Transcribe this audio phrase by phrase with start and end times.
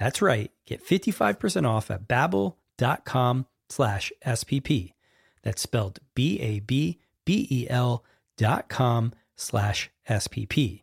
[0.00, 0.50] That's right.
[0.66, 4.94] Get 55% off at babbel.com slash SPP.
[5.42, 8.04] That's spelled B-A-B-B-E-L
[8.38, 10.82] dot com slash SPP.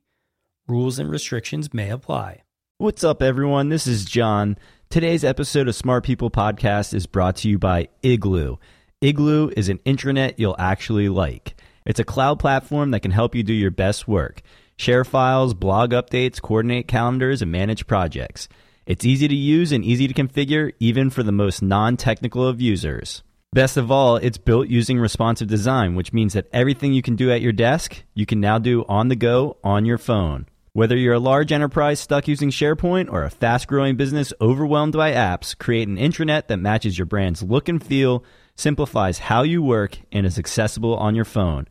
[0.68, 2.44] Rules and restrictions may apply.
[2.78, 3.70] What's up, everyone?
[3.70, 4.56] This is John.
[4.92, 8.58] Today's episode of Smart People Podcast is brought to you by Igloo.
[9.02, 11.60] Igloo is an intranet you'll actually like.
[11.88, 14.44] It's a cloud platform that can help you do your best work.
[14.76, 18.48] Share files, blog updates, coordinate calendars, and manage projects.
[18.88, 22.62] It's easy to use and easy to configure, even for the most non technical of
[22.62, 23.22] users.
[23.52, 27.30] Best of all, it's built using responsive design, which means that everything you can do
[27.30, 30.46] at your desk, you can now do on the go on your phone.
[30.72, 35.12] Whether you're a large enterprise stuck using SharePoint or a fast growing business overwhelmed by
[35.12, 38.24] apps, create an intranet that matches your brand's look and feel,
[38.56, 41.68] simplifies how you work, and is accessible on your phone.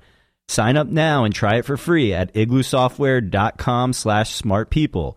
[0.49, 5.17] Sign up now and try it for free at igloosoftware.com slash smartpeople.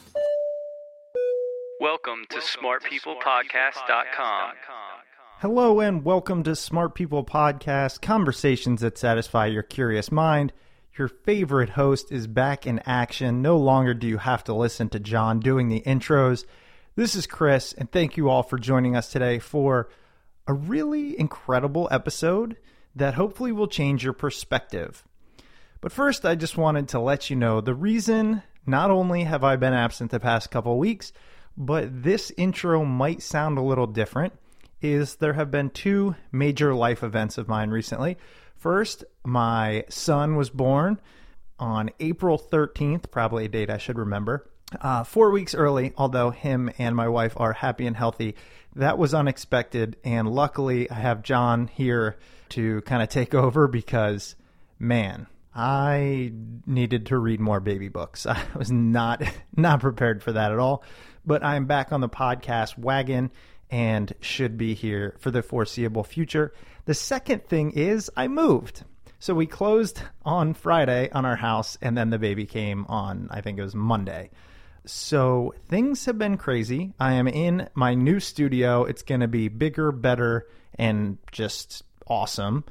[1.81, 4.51] Welcome to smartpeoplepodcast.com.
[5.39, 10.53] Hello and welcome to Smart People Podcast, conversations that satisfy your curious mind.
[10.95, 13.41] Your favorite host is back in action.
[13.41, 16.45] No longer do you have to listen to John doing the intros.
[16.95, 19.89] This is Chris, and thank you all for joining us today for
[20.45, 22.57] a really incredible episode
[22.95, 25.03] that hopefully will change your perspective.
[25.81, 29.55] But first, I just wanted to let you know the reason not only have I
[29.55, 31.11] been absent the past couple weeks,
[31.57, 34.33] but this intro might sound a little different
[34.81, 38.17] is there have been two major life events of mine recently.
[38.55, 40.99] First, my son was born
[41.59, 44.49] on April 13th, probably a date I should remember.
[44.79, 48.35] Uh, four weeks early, although him and my wife are happy and healthy.
[48.75, 52.17] That was unexpected, and luckily I have John here
[52.49, 54.35] to kind of take over because,
[54.79, 56.31] man, I
[56.65, 58.25] needed to read more baby books.
[58.25, 59.21] I was not
[59.55, 60.83] not prepared for that at all.
[61.25, 63.31] But I'm back on the podcast wagon
[63.69, 66.53] and should be here for the foreseeable future.
[66.85, 68.83] The second thing is I moved.
[69.19, 73.41] So we closed on Friday on our house and then the baby came on I
[73.41, 74.31] think it was Monday.
[74.85, 76.93] So things have been crazy.
[76.99, 78.83] I am in my new studio.
[78.83, 82.65] It's going to be bigger, better and just awesome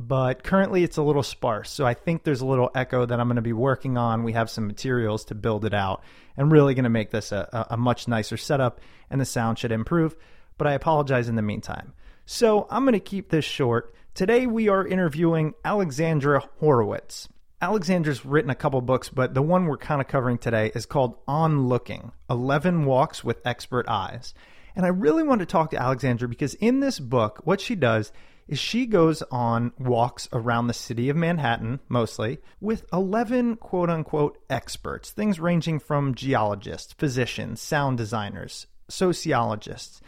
[0.00, 1.68] but currently it's a little sparse.
[1.68, 4.24] So I think there's a little echo that I'm going to be working on.
[4.24, 6.02] We have some materials to build it out
[6.38, 8.80] and really going to make this a, a, much nicer setup,
[9.10, 10.16] and the sound should improve.
[10.56, 11.92] But I apologize in the meantime.
[12.24, 13.94] So I'm going to keep this short.
[14.14, 17.28] Today we are interviewing Alexandra Horowitz.
[17.60, 21.18] Alexandra's written a couple books, but the one we're kind of covering today is called
[21.28, 24.32] On Looking 11 Walks with Expert Eyes.
[24.74, 28.12] And I really want to talk to Alexandra because in this book, what she does
[28.50, 34.38] is she goes on walks around the city of Manhattan, mostly, with 11 quote unquote
[34.50, 40.00] experts, things ranging from geologists, physicians, sound designers, sociologists.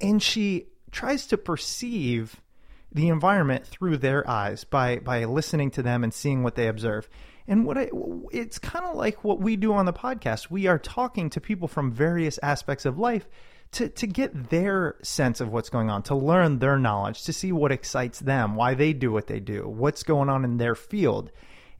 [0.00, 2.42] And she tries to perceive
[2.90, 7.08] the environment through their eyes by, by listening to them and seeing what they observe.
[7.46, 7.88] And what I,
[8.32, 10.50] it's kind of like what we do on the podcast.
[10.50, 13.28] We are talking to people from various aspects of life
[13.72, 17.52] to, to get their sense of what's going on, to learn their knowledge, to see
[17.52, 21.30] what excites them, why they do what they do, what's going on in their field.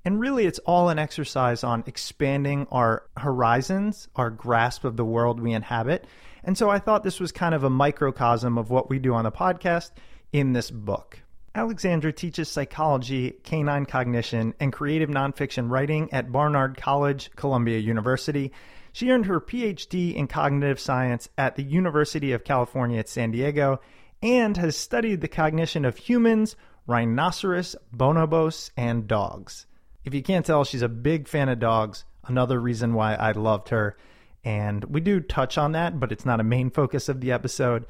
[0.05, 5.41] And really, it's all an exercise on expanding our horizons, our grasp of the world
[5.41, 6.07] we inhabit.
[6.45, 9.25] And so I thought this was kind of a microcosm of what we do on
[9.25, 9.91] the podcast
[10.33, 11.21] in this book.
[11.57, 18.53] Alexandra teaches psychology, canine cognition, and creative nonfiction writing at Barnard College, Columbia University.
[18.97, 23.79] She earned her PhD in cognitive science at the University of California at San Diego
[24.23, 26.57] and has studied the cognition of humans,
[26.87, 29.67] rhinoceros, bonobos, and dogs.
[30.07, 33.69] If you can't tell, she's a big fan of dogs, another reason why I loved
[33.69, 33.99] her.
[34.43, 37.85] And we do touch on that, but it's not a main focus of the episode.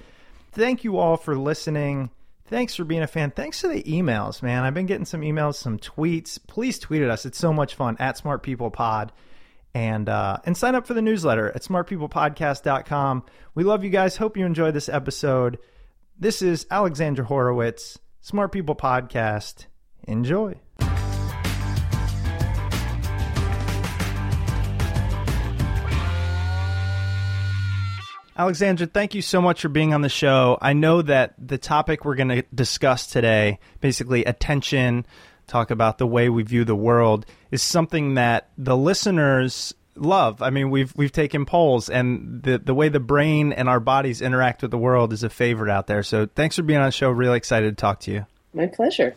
[0.50, 2.10] Thank you all for listening.
[2.48, 3.30] Thanks for being a fan.
[3.30, 4.64] Thanks to the emails, man.
[4.64, 6.36] I've been getting some emails, some tweets.
[6.48, 7.24] Please tweet at us.
[7.24, 9.12] It's so much fun at Smart People Pod.
[9.76, 13.24] And uh, and sign up for the newsletter at smartpeoplepodcast.com.
[13.54, 14.16] We love you guys.
[14.16, 15.58] Hope you enjoy this episode.
[16.18, 19.66] This is Alexandra Horowitz, Smart People Podcast.
[20.08, 20.54] Enjoy.
[28.38, 30.56] Alexandra, thank you so much for being on the show.
[30.62, 35.04] I know that the topic we're going to discuss today, basically attention,
[35.46, 40.42] talk about the way we view the world, is something that the listeners love.
[40.42, 44.22] I mean, we've we've taken polls, and the the way the brain and our bodies
[44.22, 46.02] interact with the world is a favorite out there.
[46.02, 47.10] So, thanks for being on the show.
[47.10, 48.26] Really excited to talk to you.
[48.52, 49.14] My pleasure.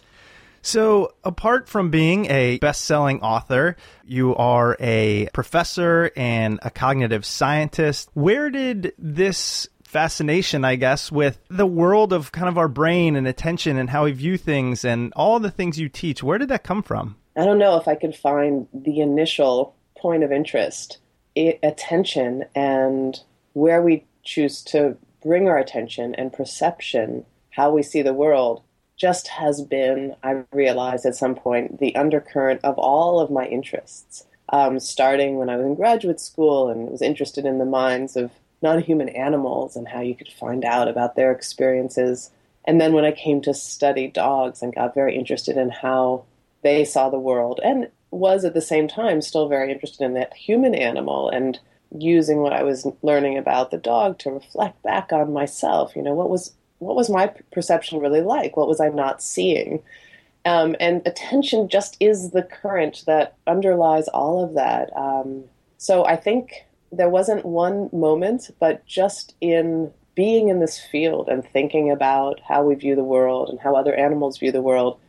[0.61, 7.25] So, apart from being a best selling author, you are a professor and a cognitive
[7.25, 8.09] scientist.
[8.13, 13.27] Where did this fascination, I guess, with the world of kind of our brain and
[13.27, 16.63] attention and how we view things and all the things you teach, where did that
[16.63, 17.15] come from?
[17.35, 20.99] I don't know if I could find the initial point of interest,
[21.33, 23.19] it, attention, and
[23.53, 28.61] where we choose to bring our attention and perception, how we see the world
[28.95, 34.25] just has been, I realized at some point, the undercurrent of all of my interests.
[34.51, 38.31] Um, starting when I was in graduate school and was interested in the minds of
[38.61, 42.31] non human animals and how you could find out about their experiences.
[42.65, 46.25] And then when I came to study dogs and got very interested in how
[46.61, 50.33] they saw the world and was at the same time still very interested in that
[50.33, 51.59] human animal and
[51.97, 55.95] using what I was learning about the dog to reflect back on myself.
[55.95, 58.55] You know, what was what was my perception really like?
[58.55, 59.81] What was I not seeing?
[60.45, 64.89] Um, and attention just is the current that underlies all of that.
[64.95, 65.43] Um,
[65.77, 71.45] so I think there wasn't one moment, but just in being in this field and
[71.45, 74.99] thinking about how we view the world and how other animals view the world,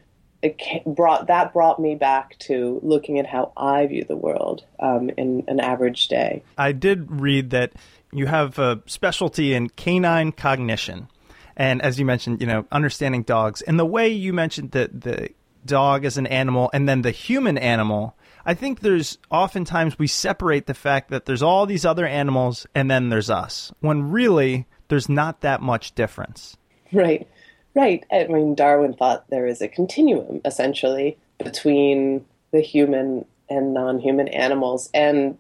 [0.43, 0.57] it
[0.87, 5.45] brought that brought me back to looking at how I view the world um, in
[5.49, 6.43] an average day.
[6.57, 7.73] I did read that
[8.13, 11.09] you have a specialty in canine cognition
[11.57, 15.31] and as you mentioned, you know, understanding dogs and the way you mentioned that the
[15.67, 18.17] dog as an animal and then the human animal.
[18.45, 22.91] I think there's oftentimes we separate the fact that there's all these other animals and
[22.91, 26.57] then there's us, when really there's not that much difference.
[26.93, 27.29] Right,
[27.75, 28.05] right.
[28.13, 34.29] I mean, Darwin thought there is a continuum essentially between the human and non human
[34.29, 34.91] animals.
[34.93, 35.39] And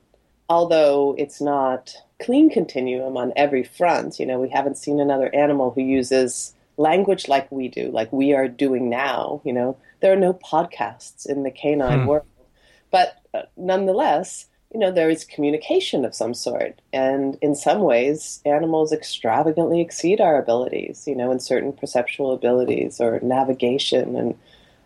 [0.48, 4.20] although it's not clean continuum on every front.
[4.20, 8.32] You know, we haven't seen another animal who uses language like we do, like we
[8.32, 9.40] are doing now.
[9.44, 12.06] You know, there are no podcasts in the canine hmm.
[12.06, 12.26] world,
[12.90, 18.40] but uh, nonetheless, you know, there is communication of some sort, and in some ways,
[18.44, 21.04] animals extravagantly exceed our abilities.
[21.06, 24.38] You know, in certain perceptual abilities or navigation, and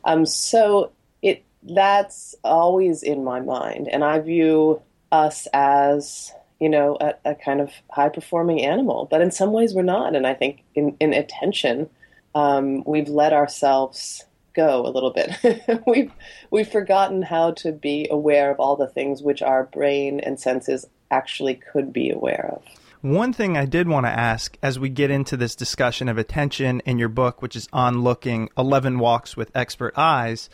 [0.04, 0.92] um, so
[1.22, 4.80] it that's always in my mind, and I view
[5.12, 9.06] us as you know, a, a kind of high performing animal.
[9.10, 10.14] But in some ways, we're not.
[10.14, 11.90] And I think in, in attention,
[12.34, 15.82] um, we've let ourselves go a little bit.
[15.86, 16.12] we've
[16.50, 20.86] we've forgotten how to be aware of all the things which our brain and senses
[21.10, 22.62] actually could be aware of.
[23.02, 26.80] One thing I did want to ask as we get into this discussion of attention
[26.86, 30.48] in your book, which is on looking 11 walks with expert eyes,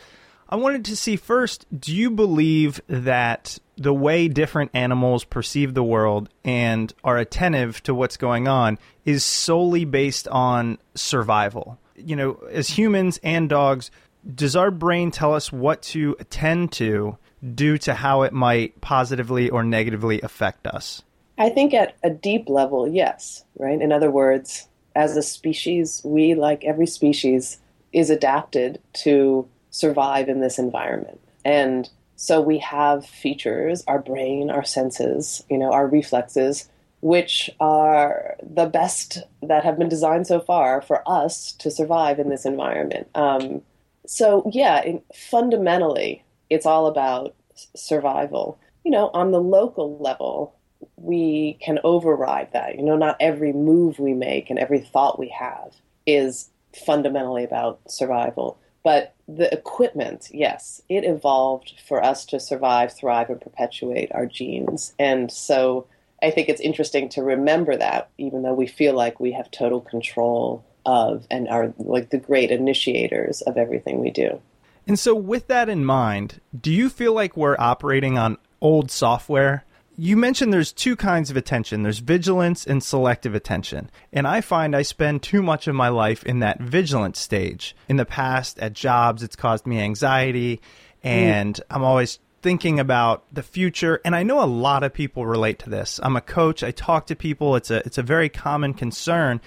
[0.49, 5.83] I wanted to see first do you believe that the way different animals perceive the
[5.83, 11.79] world and are attentive to what's going on is solely based on survival?
[11.95, 13.91] You know, as humans and dogs,
[14.35, 17.17] does our brain tell us what to attend to
[17.55, 21.01] due to how it might positively or negatively affect us?
[21.37, 23.81] I think at a deep level, yes, right?
[23.81, 27.57] In other words, as a species, we, like every species,
[27.93, 31.19] is adapted to survive in this environment.
[31.43, 31.89] And
[32.21, 36.69] So we have features, our brain, our senses, you know, our reflexes,
[37.01, 42.29] which are the best that have been designed so far for us to survive in
[42.29, 43.07] this environment.
[43.15, 43.61] Um,
[44.05, 47.35] so yeah, in, fundamentally, it's all about
[47.75, 48.59] survival.
[48.83, 50.55] You know, on the local level,
[50.95, 52.75] we can override that.
[52.75, 55.73] You know, not every move we make and every thought we have
[56.05, 56.49] is
[56.85, 58.59] fundamentally about survival.
[58.83, 64.93] But the equipment, yes, it evolved for us to survive, thrive, and perpetuate our genes.
[64.97, 65.87] And so
[66.21, 69.81] I think it's interesting to remember that, even though we feel like we have total
[69.81, 74.41] control of and are like the great initiators of everything we do.
[74.87, 79.65] And so, with that in mind, do you feel like we're operating on old software?
[79.97, 83.89] you mentioned there's two kinds of attention there's vigilance and selective attention.
[84.11, 87.75] And I find I spend too much of my life in that vigilance stage.
[87.87, 90.59] In the past, at jobs, it's caused me anxiety,
[91.03, 91.61] and mm.
[91.69, 95.69] I'm always thinking about the future and I know a lot of people relate to
[95.69, 95.99] this.
[96.01, 99.41] I'm a coach, I talk to people, it's a it's a very common concern.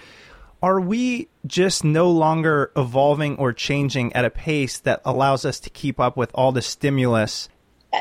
[0.63, 5.71] Are we just no longer evolving or changing at a pace that allows us to
[5.71, 7.49] keep up with all the stimulus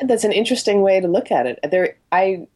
[0.02, 1.60] that's an interesting way to look at it.
[1.70, 2.48] There, I,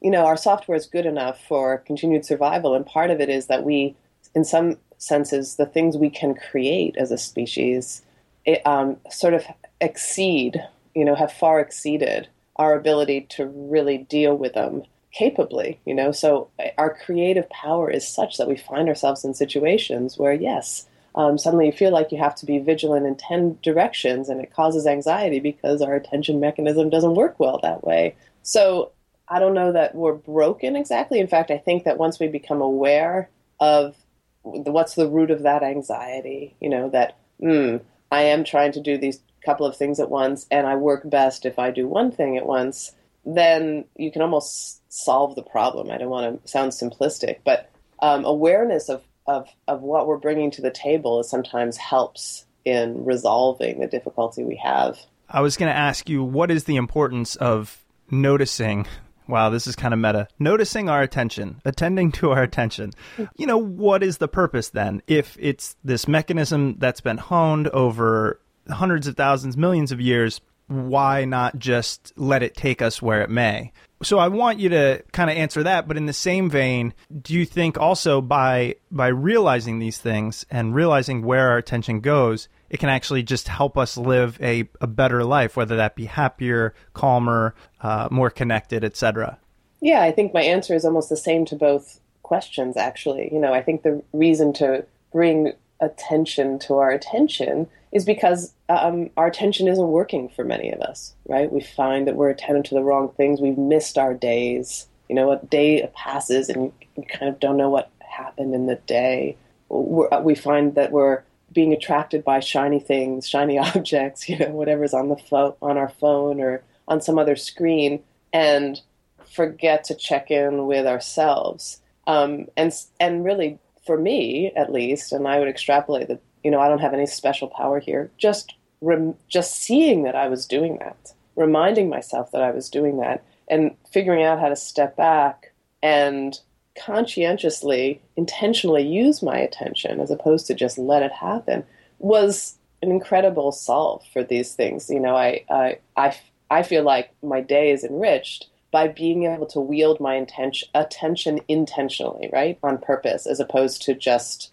[0.00, 3.46] you know, our software is good enough for continued survival, and part of it is
[3.46, 3.96] that we,
[4.34, 8.02] in some senses, the things we can create as a species,
[8.44, 9.44] it, um, sort of
[9.80, 10.62] exceed,
[10.94, 15.80] you know, have far exceeded our ability to really deal with them capably.
[15.84, 20.32] You know, so our creative power is such that we find ourselves in situations where,
[20.32, 24.40] yes, um, suddenly you feel like you have to be vigilant in 10 directions and
[24.40, 28.14] it causes anxiety because our attention mechanism doesn't work well that way.
[28.42, 28.92] So
[29.28, 31.18] I don't know that we're broken exactly.
[31.18, 33.30] In fact, I think that once we become aware
[33.60, 33.96] of
[34.42, 37.78] what's the root of that anxiety, you know, that, hmm,
[38.10, 41.46] I am trying to do these couple of things at once and I work best
[41.46, 42.92] if I do one thing at once,
[43.24, 45.90] then you can almost solve the problem.
[45.90, 50.50] I don't want to sound simplistic, but um, awareness of of of what we're bringing
[50.50, 54.98] to the table is sometimes helps in resolving the difficulty we have.
[55.30, 58.86] I was going to ask you what is the importance of noticing
[59.28, 60.26] Wow, this is kind of meta.
[60.38, 62.92] Noticing our attention, attending to our attention.
[63.36, 65.02] You know, what is the purpose then?
[65.06, 68.40] If it's this mechanism that's been honed over
[68.70, 73.30] hundreds of thousands, millions of years, why not just let it take us where it
[73.30, 73.72] may?
[74.02, 77.34] so I want you to kind of answer that, but in the same vein, do
[77.34, 82.78] you think also by by realizing these things and realizing where our attention goes, it
[82.78, 87.54] can actually just help us live a, a better life, whether that be happier, calmer,
[87.80, 89.38] uh, more connected, etc.
[89.80, 92.76] Yeah, I think my answer is almost the same to both questions.
[92.76, 98.52] Actually, you know, I think the reason to bring attention to our attention is because
[98.68, 101.50] um, our attention isn't working for many of us, right?
[101.50, 103.40] We find that we're attentive to the wrong things.
[103.40, 104.86] We've missed our days.
[105.08, 108.76] You know, a day passes and you, kind of don't know what happened in the
[108.76, 109.36] day.
[109.70, 114.50] We're, uh, we find that we're being attracted by shiny things, shiny objects, you know,
[114.50, 118.80] whatever's on the phone, on our phone or on some other screen, and
[119.24, 121.80] forget to check in with ourselves.
[122.06, 123.58] Um, and and really,
[123.88, 127.06] for me at least, and I would extrapolate that you know, I don't have any
[127.06, 128.10] special power here.
[128.18, 132.98] Just rem- just seeing that I was doing that, reminding myself that I was doing
[132.98, 135.52] that, and figuring out how to step back
[135.82, 136.38] and
[136.78, 141.64] conscientiously, intentionally use my attention as opposed to just let it happen
[141.98, 144.88] was an incredible solve for these things.
[144.88, 146.16] You know, I I I,
[146.50, 151.40] I feel like my day is enriched by being able to wield my intention attention
[151.48, 154.52] intentionally, right, on purpose, as opposed to just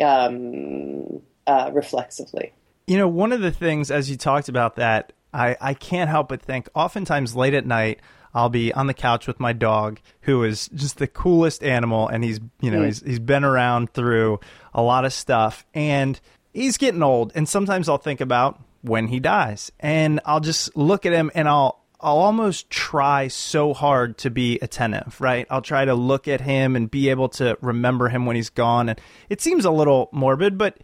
[0.00, 2.52] um, uh, reflexively.
[2.86, 6.28] You know, one of the things as you talked about that, I, I can't help
[6.28, 8.00] but think oftentimes late at night,
[8.34, 12.24] I'll be on the couch with my dog, who is just the coolest animal, and
[12.24, 12.86] he's you know mm.
[12.86, 14.40] he's he's been around through
[14.74, 16.20] a lot of stuff, and
[16.52, 17.32] he's getting old.
[17.34, 21.48] And sometimes I'll think about when he dies, and I'll just look at him, and
[21.48, 25.46] I'll I'll almost try so hard to be attentive, right?
[25.48, 28.90] I'll try to look at him and be able to remember him when he's gone.
[28.90, 30.76] And it seems a little morbid, but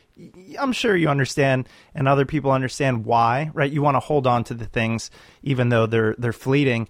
[0.58, 3.70] I'm sure you understand and other people understand why, right?
[3.70, 5.10] You want to hold on to the things
[5.42, 6.88] even though they're they're fleeting.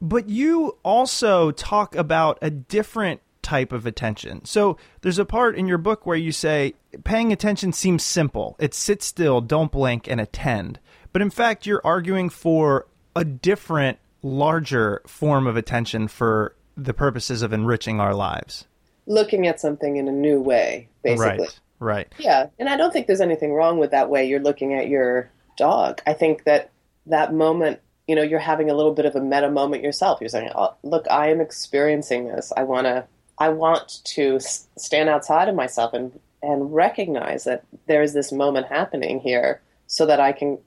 [0.00, 4.44] But you also talk about a different type of attention.
[4.44, 8.54] So there's a part in your book where you say paying attention seems simple.
[8.60, 10.78] It's sit still, don't blink and attend.
[11.12, 17.42] But in fact, you're arguing for a different, larger form of attention for the purposes
[17.42, 18.66] of enriching our lives.
[19.06, 21.38] Looking at something in a new way, basically.
[21.38, 21.60] Right.
[21.80, 22.14] Right.
[22.18, 25.28] Yeah, and I don't think there's anything wrong with that way you're looking at your
[25.58, 26.00] dog.
[26.06, 26.70] I think that
[27.06, 30.20] that moment you know, you're having a little bit of a meta moment yourself.
[30.20, 32.52] You're saying, oh, "Look, I am experiencing this.
[32.56, 33.06] I want to,
[33.38, 38.66] I want to stand outside of myself and and recognize that there is this moment
[38.66, 40.58] happening here, so that I can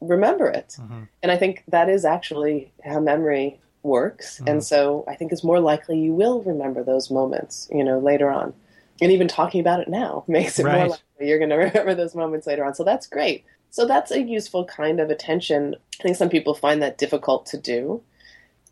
[0.00, 1.02] remember it." Mm-hmm.
[1.22, 4.36] And I think that is actually how memory works.
[4.36, 4.48] Mm-hmm.
[4.48, 8.30] And so I think it's more likely you will remember those moments, you know, later
[8.30, 8.52] on.
[9.00, 10.78] And even talking about it now makes it right.
[10.78, 12.74] more likely you're going to remember those moments later on.
[12.74, 13.44] So that's great.
[13.70, 15.76] So that's a useful kind of attention.
[16.00, 18.02] I think some people find that difficult to do.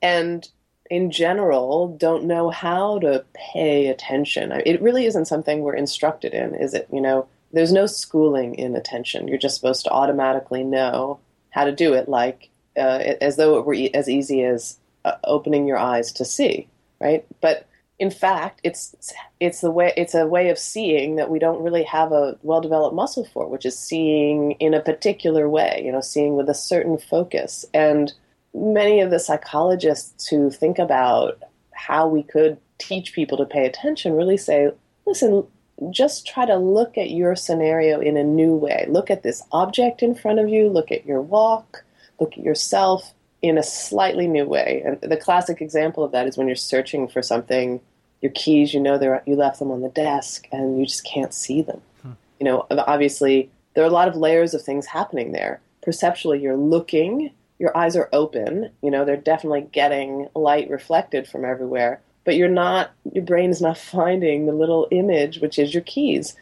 [0.02, 0.49] And
[0.90, 4.52] in general, don't know how to pay attention.
[4.52, 6.88] It really isn't something we're instructed in, is it?
[6.93, 9.28] You know, there's no schooling in attention.
[9.28, 11.20] You're just supposed to automatically know
[11.50, 15.14] how to do it, like uh, as though it were e- as easy as uh,
[15.25, 16.68] opening your eyes to see,
[17.00, 17.25] right?
[17.40, 17.68] But
[17.99, 18.94] in fact, it's
[19.38, 22.61] it's the way it's a way of seeing that we don't really have a well
[22.61, 26.54] developed muscle for, which is seeing in a particular way, you know, seeing with a
[26.54, 27.64] certain focus.
[27.73, 28.12] And
[28.52, 31.40] many of the psychologists who think about
[31.73, 34.73] how we could teach people to pay attention really say,
[35.06, 35.46] listen,
[35.90, 38.87] just try to look at your scenario in a new way.
[38.88, 41.85] Look at this object in front of you, look at your walk,
[42.21, 43.12] look at yourself,
[43.43, 44.83] in a slightly new way.
[44.87, 47.78] And the classic example of that is when you're searching for something,
[48.23, 51.35] your keys, you know, they're, you left them on the desk and you just can't
[51.35, 51.83] see them.
[52.00, 52.12] Hmm.
[52.40, 55.61] You know, obviously, there are a lot of layers of things happening there.
[55.83, 61.45] Perceptually, you're looking, your eyes are open, you know, they're definitely getting light reflected from
[61.45, 65.83] everywhere, but you're not, your brain is not finding the little image, which is your
[65.83, 66.35] keys.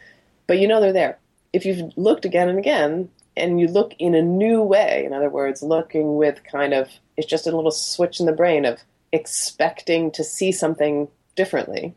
[0.47, 1.19] But you know they're there.
[1.51, 5.03] If you've looked again and again, and you look in a new way.
[5.05, 8.65] In other words, looking with kind of it's just a little switch in the brain
[8.65, 8.79] of
[9.11, 11.95] expecting to see something differently.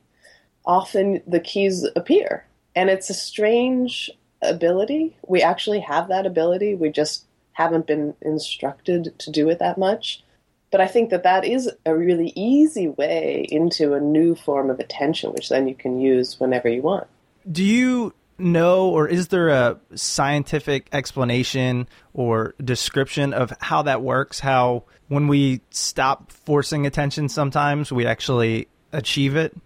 [0.64, 4.10] Often the keys appear, and it's a strange
[4.42, 5.16] ability.
[5.26, 6.74] We actually have that ability.
[6.74, 10.22] We just haven't been instructed to do it that much.
[10.70, 14.80] But I think that that is a really easy way into a new form of
[14.80, 17.06] attention, which then you can use whenever you want.
[17.50, 24.40] Do you know, or is there a scientific explanation or description of how that works?
[24.40, 29.56] How when we stop forcing attention, sometimes we actually achieve it?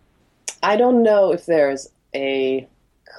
[0.62, 2.68] I don't know if there's a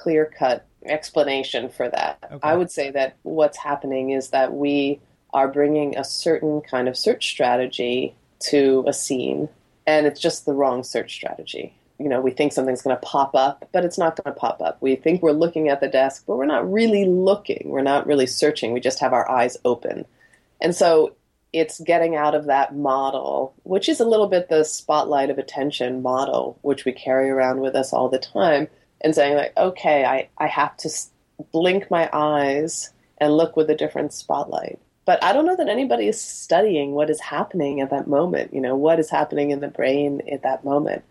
[0.02, 2.18] clear cut explanation for that.
[2.24, 2.38] Okay.
[2.42, 5.00] I would say that what's happening is that we
[5.32, 9.48] are bringing a certain kind of search strategy to a scene,
[9.86, 13.34] and it's just the wrong search strategy you know, we think something's going to pop
[13.36, 14.78] up, but it's not going to pop up.
[14.80, 17.62] We think we're looking at the desk, but we're not really looking.
[17.66, 18.72] We're not really searching.
[18.72, 20.04] We just have our eyes open.
[20.60, 21.14] And so
[21.52, 26.02] it's getting out of that model, which is a little bit the spotlight of attention
[26.02, 28.66] model, which we carry around with us all the time,
[29.00, 30.90] and saying, like, okay, I, I have to
[31.52, 34.80] blink my eyes and look with a different spotlight.
[35.04, 38.60] But I don't know that anybody is studying what is happening at that moment, you
[38.60, 41.02] know, what is happening in the brain at that moment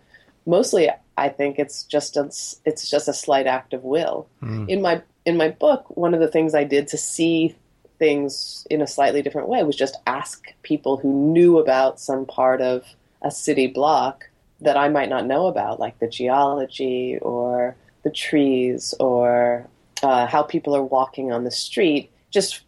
[0.45, 2.23] mostly I think it's just a
[2.65, 4.27] it's just a slight act of will.
[4.41, 4.69] Mm.
[4.69, 7.55] In my in my book, one of the things I did to see
[7.99, 12.61] things in a slightly different way was just ask people who knew about some part
[12.61, 12.83] of
[13.21, 14.29] a city block
[14.61, 19.67] that I might not know about, like the geology or the trees or
[20.01, 22.09] uh, how people are walking on the street.
[22.31, 22.61] Just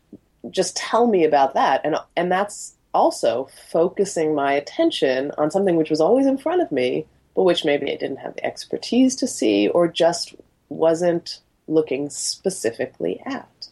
[0.49, 5.89] just tell me about that, and and that's also focusing my attention on something which
[5.89, 9.27] was always in front of me but which maybe I didn't have the expertise to
[9.27, 10.35] see or just
[10.69, 13.69] wasn't looking specifically at.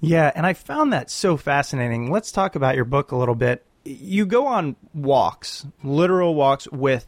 [0.00, 2.10] Yeah, and I found that so fascinating.
[2.10, 3.64] Let's talk about your book a little bit.
[3.84, 7.06] You go on walks, literal walks with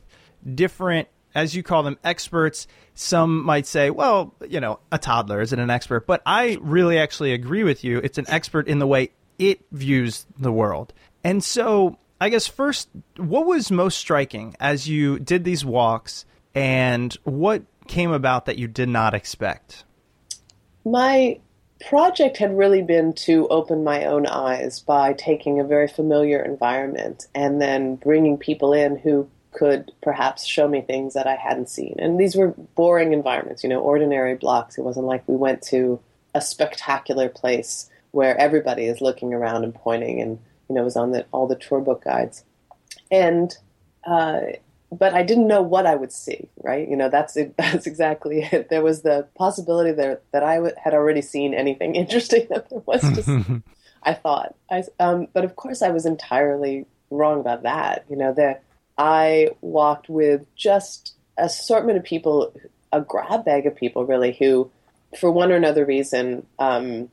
[0.54, 2.66] different as you call them experts.
[2.94, 7.32] Some might say well you know a toddler isn't an expert but i really actually
[7.32, 7.98] agree with you.
[7.98, 10.92] It's an expert in the way it views the world.
[11.22, 17.12] And so I guess first, what was most striking as you did these walks, and
[17.24, 19.84] what came about that you did not expect?
[20.84, 21.40] My
[21.86, 27.26] project had really been to open my own eyes by taking a very familiar environment
[27.34, 31.96] and then bringing people in who could perhaps show me things that I hadn't seen.
[31.98, 34.78] And these were boring environments, you know, ordinary blocks.
[34.78, 35.98] It wasn't like we went to
[36.34, 40.38] a spectacular place where everybody is looking around and pointing and
[40.68, 42.44] you know, was on the, all the tour book guides.
[43.10, 43.56] And,
[44.04, 44.40] uh,
[44.90, 46.88] but I didn't know what I would see, right?
[46.88, 48.68] You know, that's it, that's exactly it.
[48.68, 52.82] There was the possibility there that I w- had already seen anything interesting that there
[52.86, 53.62] was to see.
[54.02, 58.04] I thought, I, um, but of course, I was entirely wrong about that.
[58.08, 58.62] You know, that
[58.98, 62.52] I walked with just assortment of people,
[62.92, 64.70] a grab bag of people, really, who,
[65.18, 67.10] for one or another reason, um,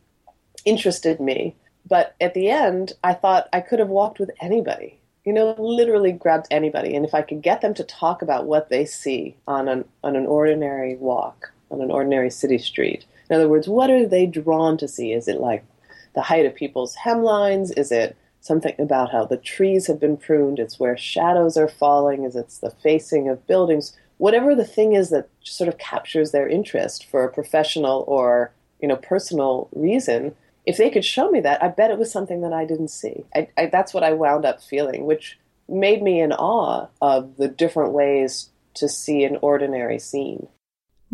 [0.66, 1.56] interested me
[1.88, 5.00] but at the end, I thought I could have walked with anybody.
[5.26, 8.70] You know, literally grabbed anybody, and if I could get them to talk about what
[8.70, 13.06] they see on an on an ordinary walk on an ordinary city street.
[13.30, 15.14] In other words, what are they drawn to see?
[15.14, 15.64] Is it like
[16.14, 17.76] the height of people's hemlines?
[17.78, 20.60] Is it something about how the trees have been pruned?
[20.60, 22.26] It's where shadows are falling?
[22.26, 23.98] Is it the facing of buildings?
[24.18, 28.52] Whatever the thing is that sort of captures their interest for a professional or
[28.82, 32.42] you know personal reason, if they could show me that, I bet it was something
[32.42, 33.24] that I didn't see.
[33.34, 37.48] I, I, that's what I wound up feeling, which made me in awe of the
[37.48, 40.48] different ways to see an ordinary scene.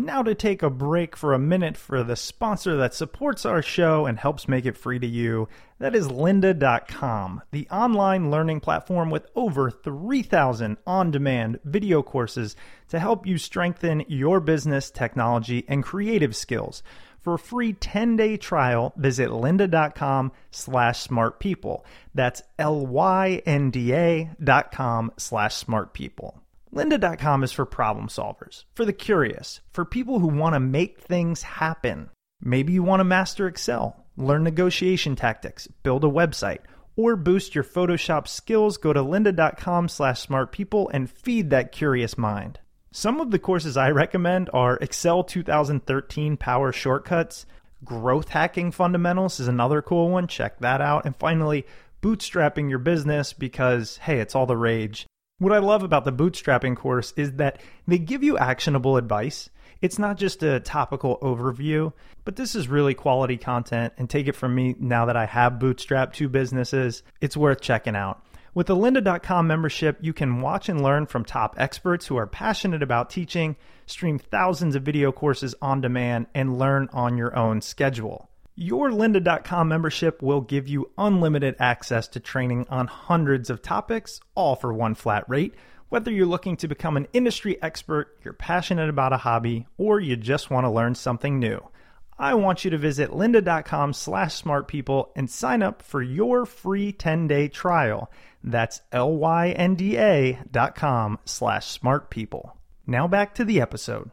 [0.02, 4.06] Now, to take a break for a minute for the sponsor that supports our show
[4.06, 5.46] and helps make it free to you.
[5.78, 12.56] That is lynda.com, the online learning platform with over 3,000 on demand video courses
[12.88, 16.82] to help you strengthen your business, technology, and creative skills.
[17.20, 21.82] For a free 10-day trial, visit lynda.com slash smartpeople.
[22.14, 26.39] That's L-Y-N-D-A dot com slash smartpeople.
[26.72, 31.42] Lynda.com is for problem solvers, for the curious, for people who want to make things
[31.42, 32.10] happen.
[32.40, 36.60] Maybe you want to master Excel, learn negotiation tactics, build a website,
[36.94, 42.60] or boost your Photoshop skills, go to lynda.com slash smartpeople and feed that curious mind.
[42.92, 47.46] Some of the courses I recommend are Excel 2013 Power Shortcuts,
[47.84, 51.66] Growth Hacking Fundamentals is another cool one, check that out, and finally,
[52.00, 55.06] Bootstrapping Your Business because, hey, it's all the rage.
[55.40, 59.48] What I love about the bootstrapping course is that they give you actionable advice.
[59.80, 61.94] It's not just a topical overview,
[62.26, 63.94] but this is really quality content.
[63.96, 67.96] And take it from me now that I have bootstrapped two businesses, it's worth checking
[67.96, 68.22] out.
[68.52, 72.82] With the lynda.com membership, you can watch and learn from top experts who are passionate
[72.82, 78.29] about teaching, stream thousands of video courses on demand, and learn on your own schedule.
[78.62, 84.54] Your lynda.com membership will give you unlimited access to training on hundreds of topics, all
[84.54, 85.54] for one flat rate.
[85.88, 90.14] Whether you're looking to become an industry expert, you're passionate about a hobby, or you
[90.14, 91.70] just want to learn something new.
[92.18, 97.48] I want you to visit lynda.com slash smartpeople and sign up for your free 10-day
[97.48, 98.10] trial.
[98.44, 102.50] That's L-Y-N-D-A dot com slash smartpeople.
[102.86, 104.10] Now back to the episode.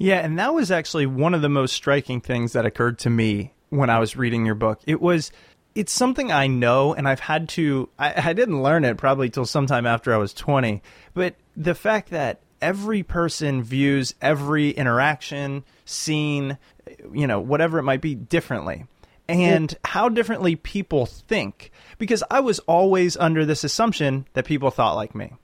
[0.00, 3.52] Yeah, and that was actually one of the most striking things that occurred to me
[3.68, 4.80] when I was reading your book.
[4.86, 5.30] It was
[5.74, 9.44] it's something I know and I've had to I, I didn't learn it probably till
[9.44, 10.82] sometime after I was 20,
[11.12, 16.56] but the fact that every person views every interaction, scene,
[17.12, 18.86] you know, whatever it might be differently.
[19.28, 21.70] And how differently people think.
[21.98, 25.34] Because I was always under this assumption that people thought like me.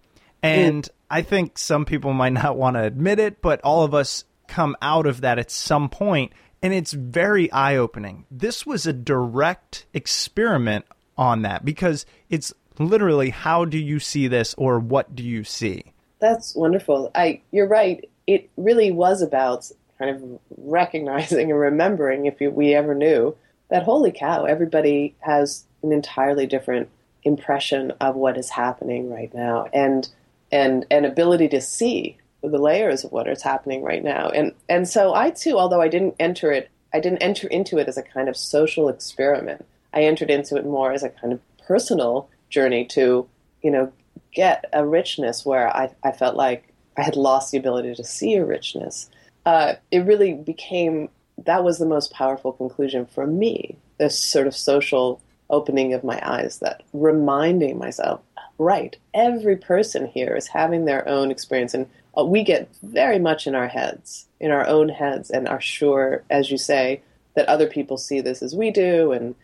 [0.43, 4.25] And I think some people might not want to admit it, but all of us
[4.49, 6.33] come out of that at some point
[6.63, 8.25] and it's very eye opening.
[8.31, 10.85] This was a direct experiment
[11.17, 15.85] on that because it's literally how do you see this or what do you see?
[16.19, 17.11] That's wonderful.
[17.15, 18.09] I you're right.
[18.27, 23.37] It really was about kind of recognizing and remembering if we ever knew
[23.69, 26.89] that holy cow, everybody has an entirely different
[27.25, 30.09] impression of what is happening right now and
[30.53, 32.17] and an ability to see
[32.51, 34.29] the layers of what is happening right now.
[34.29, 37.89] And and so I too, although I didn't enter it, I didn't enter into it
[37.89, 39.65] as a kind of social experiment.
[39.93, 43.27] I entered into it more as a kind of personal journey to,
[43.63, 43.93] you know,
[44.33, 48.35] get a richness where I, I felt like I had lost the ability to see
[48.35, 49.11] a richness.
[49.45, 51.09] Uh, it really became
[51.45, 53.77] that was the most powerful conclusion for me.
[53.99, 58.21] This sort of social opening of my eyes, that reminding myself,
[58.59, 61.87] right, every person here is having their own experience, and
[62.19, 66.25] uh, we get very much in our heads, in our own heads, and are sure,
[66.31, 67.03] as you say,
[67.35, 69.35] that other people see this as we do, and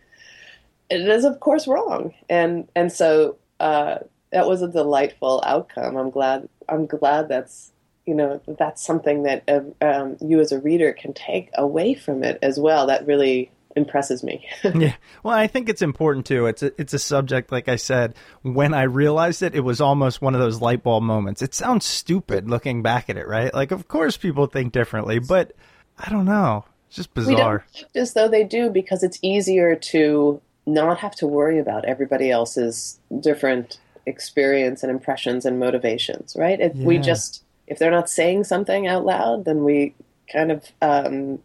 [0.90, 2.14] it is of course wrong.
[2.28, 3.98] And and so uh,
[4.30, 5.96] that was a delightful outcome.
[5.96, 6.48] I'm glad.
[6.68, 7.72] I'm glad that's
[8.06, 12.24] you know that's something that uh, um, you as a reader can take away from
[12.24, 12.86] it as well.
[12.86, 14.46] That really impresses me.
[14.74, 14.94] yeah.
[15.22, 16.46] Well, I think it's important too.
[16.46, 20.20] It's a, it's a subject, like I said, when I realized it, it was almost
[20.20, 21.42] one of those light bulb moments.
[21.42, 23.52] It sounds stupid looking back at it, right?
[23.52, 25.52] Like, of course people think differently, but
[25.98, 26.64] I don't know.
[26.88, 27.64] It's just bizarre.
[27.74, 31.84] We don't as though they do because it's easier to not have to worry about
[31.84, 36.60] everybody else's different experience and impressions and motivations, right?
[36.60, 36.86] If yeah.
[36.86, 39.94] we just, if they're not saying something out loud, then we
[40.30, 41.38] kind of um,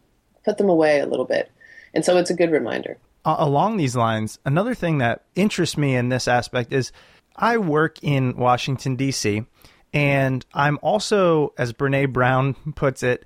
[0.43, 1.51] put them away a little bit
[1.97, 2.99] and so it's a good reminder.
[3.25, 6.91] Uh, along these lines, another thing that interests me in this aspect is
[7.35, 9.43] I work in Washington, D.C.,
[9.93, 13.25] and I'm also, as Brene Brown puts it,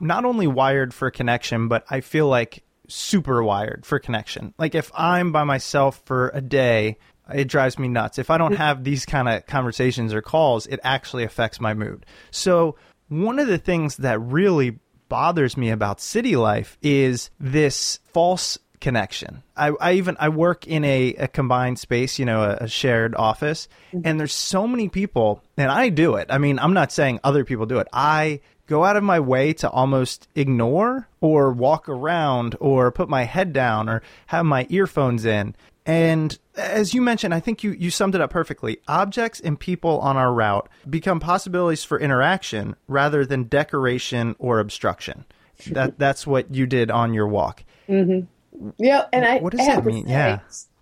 [0.00, 4.54] not only wired for connection, but I feel like super wired for connection.
[4.56, 6.96] Like if I'm by myself for a day,
[7.34, 8.18] it drives me nuts.
[8.18, 12.06] If I don't have these kind of conversations or calls, it actually affects my mood.
[12.30, 12.76] So,
[13.08, 19.42] one of the things that really bothers me about city life is this false connection.
[19.56, 23.14] I, I even I work in a, a combined space, you know, a, a shared
[23.14, 24.02] office, mm-hmm.
[24.04, 26.28] and there's so many people, and I do it.
[26.30, 27.88] I mean, I'm not saying other people do it.
[27.92, 33.24] I go out of my way to almost ignore or walk around or put my
[33.24, 35.54] head down or have my earphones in.
[35.86, 38.78] And as you mentioned, I think you, you summed it up perfectly.
[38.88, 45.24] Objects and people on our route become possibilities for interaction rather than decoration or obstruction.
[45.70, 47.62] That that's what you did on your walk.
[47.88, 48.70] Mm-hmm.
[48.78, 50.06] Yeah, and I what does I that mean?
[50.06, 50.40] say, Yeah.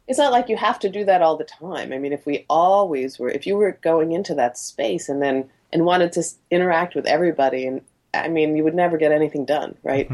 [0.09, 1.93] it's not like you have to do that all the time.
[1.93, 5.49] I mean, if we always were, if you were going into that space and then
[5.73, 7.83] and wanted to interact with everybody, and
[8.15, 10.11] I mean, you would never get anything done, right?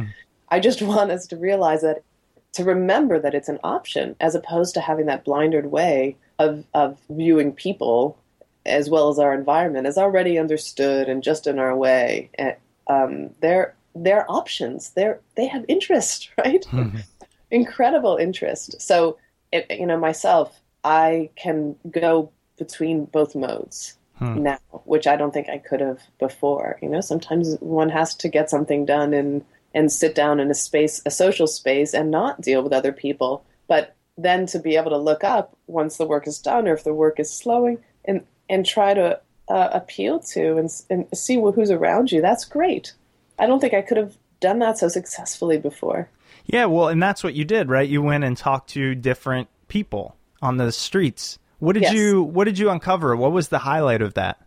[0.48, 2.02] I just want us to realize that
[2.52, 6.98] to remember that it's an option as opposed to having that blinded way of of
[7.08, 8.18] viewing people
[8.66, 12.30] as well as our environment as already understood and just in our way.
[12.34, 12.56] And,
[12.88, 14.90] um, they're they're options.
[14.90, 16.64] They're they have interest, right?
[17.50, 18.80] Incredible interest.
[18.80, 19.18] So,
[19.52, 25.48] it, you know, myself, I can go between both modes now, which I don't think
[25.48, 26.78] I could have before.
[26.82, 30.54] You know, sometimes one has to get something done and and sit down in a
[30.54, 33.44] space, a social space, and not deal with other people.
[33.68, 36.84] But then to be able to look up once the work is done, or if
[36.84, 41.70] the work is slowing, and and try to uh, appeal to and, and see who's
[41.70, 42.20] around you.
[42.20, 42.94] That's great.
[43.38, 46.08] I don't think I could have done that so successfully before.
[46.46, 47.88] Yeah, well, and that's what you did, right?
[47.88, 51.38] You went and talked to different people on the streets.
[51.58, 51.92] What did Yes.
[51.94, 53.14] you What did you uncover?
[53.16, 54.40] What was the highlight of that?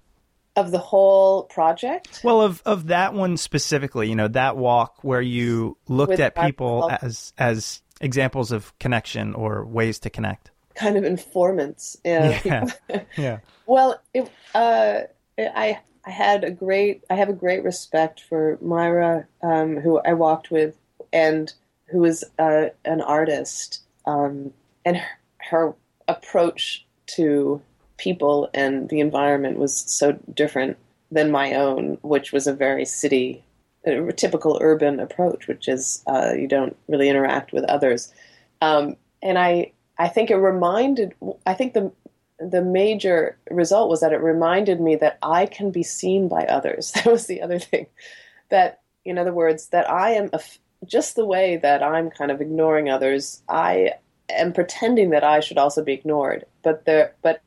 [0.55, 5.21] Of the whole project, Well, of of that one specifically, you know, that walk where
[5.21, 10.51] you looked With at people as as examples of connection or ways to connect.
[10.75, 11.97] kind of informants.
[12.05, 12.69] Yeah.
[13.17, 13.39] Yeah.
[13.65, 15.01] Well, it, uh,
[15.39, 20.13] I I had a great I have a great respect for Maira, um, who I
[20.13, 20.75] walked with,
[21.13, 21.51] and
[21.85, 24.51] who is uh, an artist, um,
[24.85, 25.07] and her,
[25.49, 25.73] her
[26.07, 26.85] approach
[27.15, 27.61] to
[27.97, 30.77] people and the environment was so different
[31.11, 33.43] than my own, which was a very city,
[33.85, 38.11] a typical urban approach, which is uh, you don't really interact with others.
[38.61, 41.13] Um, and I, I think it reminded.
[41.45, 41.91] I think the
[42.39, 46.91] the major result was that it reminded me that I can be seen by others.
[46.95, 47.87] That was the other thing.
[48.49, 50.41] That, in other words, that I am a
[50.85, 53.41] just the way that I'm kind of ignoring others.
[53.47, 53.93] I
[54.29, 56.45] am pretending that I should also be ignored.
[56.61, 57.41] But there, but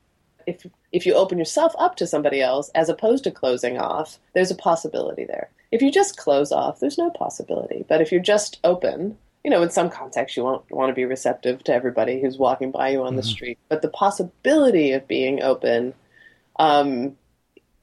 [0.47, 4.51] if if you open yourself up to somebody else as opposed to closing off, there's
[4.51, 5.51] a possibility there.
[5.73, 7.85] If you just close off, there's no possibility.
[7.89, 11.05] But if you're just open, you know, in some context, you won't want to be
[11.05, 13.59] receptive to everybody who's walking by you on the street.
[13.69, 15.95] But the possibility of being open
[16.59, 17.17] um,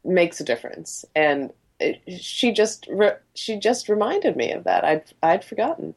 [0.04, 1.06] makes a difference.
[1.16, 4.84] And it, she just re- she just reminded me of that.
[4.84, 5.96] I'd I'd forgotten.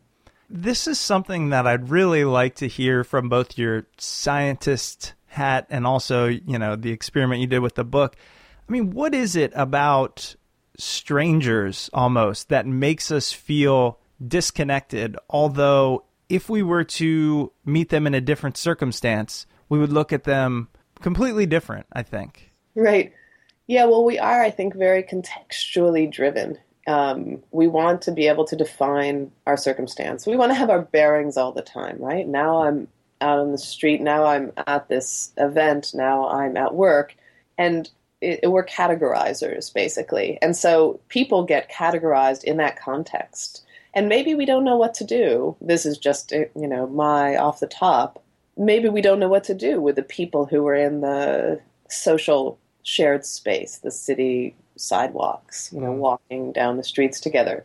[0.48, 5.86] This is something that I'd really like to hear from both your scientist hat and
[5.86, 8.16] also, you know, the experiment you did with the book.
[8.68, 10.34] I mean, what is it about
[10.76, 15.16] strangers almost that makes us feel disconnected?
[15.30, 20.24] Although, if we were to meet them in a different circumstance, we would look at
[20.24, 20.68] them
[21.00, 22.52] completely different, I think.
[22.74, 23.12] Right.
[23.66, 26.58] Yeah, well, we are, I think, very contextually driven.
[26.86, 30.26] Um, we want to be able to define our circumstance.
[30.26, 32.26] We want to have our bearings all the time, right?
[32.26, 32.88] Now I'm
[33.20, 34.00] out on the street.
[34.00, 35.92] Now I'm at this event.
[35.94, 37.16] Now I'm at work.
[37.58, 40.38] And it, we're categorizers, basically.
[40.42, 43.64] And so people get categorized in that context.
[43.94, 45.56] And maybe we don't know what to do.
[45.60, 48.22] This is just, uh, you know, my off the top.
[48.56, 52.58] Maybe we don't know what to do with the people who are in the social
[52.82, 57.64] shared space, the city sidewalks, you know, walking down the streets together.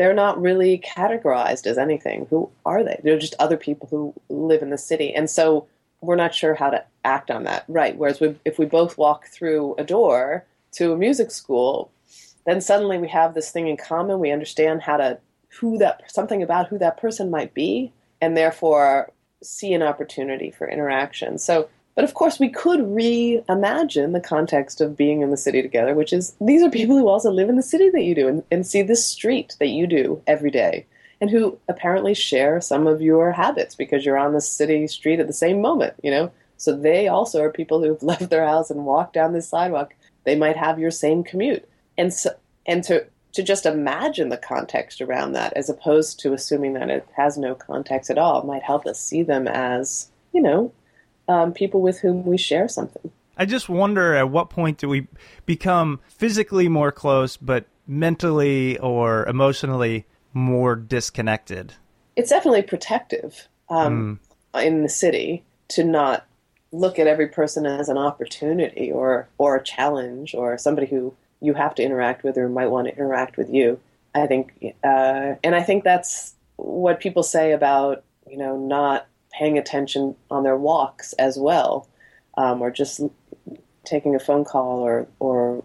[0.00, 2.26] They're not really categorized as anything.
[2.30, 2.98] Who are they?
[3.04, 5.12] They're just other people who live in the city.
[5.14, 5.66] And so
[6.00, 7.66] we're not sure how to act on that.
[7.68, 7.98] Right.
[7.98, 11.92] Whereas we, if we both walk through a door to a music school,
[12.46, 14.20] then suddenly we have this thing in common.
[14.20, 15.18] We understand how to,
[15.58, 20.66] who that, something about who that person might be, and therefore see an opportunity for
[20.66, 21.36] interaction.
[21.36, 21.68] So,
[22.00, 26.14] but of course, we could reimagine the context of being in the city together, which
[26.14, 28.66] is these are people who also live in the city that you do and, and
[28.66, 30.86] see this street that you do every day,
[31.20, 35.26] and who apparently share some of your habits because you're on the city street at
[35.26, 36.32] the same moment, you know?
[36.56, 39.92] So they also are people who've left their house and walked down this sidewalk.
[40.24, 41.68] They might have your same commute.
[41.98, 42.30] And so,
[42.64, 47.06] and to to just imagine the context around that as opposed to assuming that it
[47.14, 50.72] has no context at all might help us see them as, you know,
[51.30, 53.10] um, people with whom we share something.
[53.36, 55.06] I just wonder at what point do we
[55.46, 61.74] become physically more close, but mentally or emotionally more disconnected?
[62.16, 64.20] It's definitely protective um,
[64.54, 64.62] mm.
[64.64, 66.26] in the city to not
[66.72, 71.54] look at every person as an opportunity or or a challenge or somebody who you
[71.54, 73.80] have to interact with or might want to interact with you.
[74.14, 74.52] I think,
[74.84, 79.06] uh, and I think that's what people say about you know not
[79.40, 81.88] paying attention on their walks as well,
[82.36, 83.00] um, or just
[83.84, 85.64] taking a phone call or or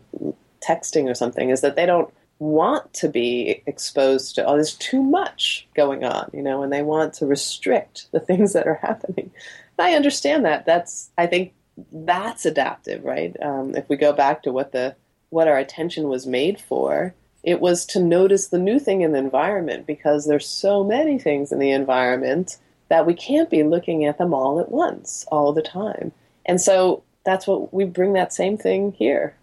[0.65, 5.01] texting or something is that they don't want to be exposed to oh there's too
[5.01, 9.29] much going on you know and they want to restrict the things that are happening.
[9.77, 10.65] I understand that.
[10.65, 11.53] That's i think
[11.91, 13.35] that's adaptive right?
[13.41, 14.95] Um, if we go back to what the
[15.29, 19.19] what our attention was made for it was to notice the new thing in the
[19.19, 22.57] environment because there's so many things in the environment
[22.89, 26.11] that we can't be looking at them all at once all the time
[26.45, 29.35] and so that's what we bring that same thing here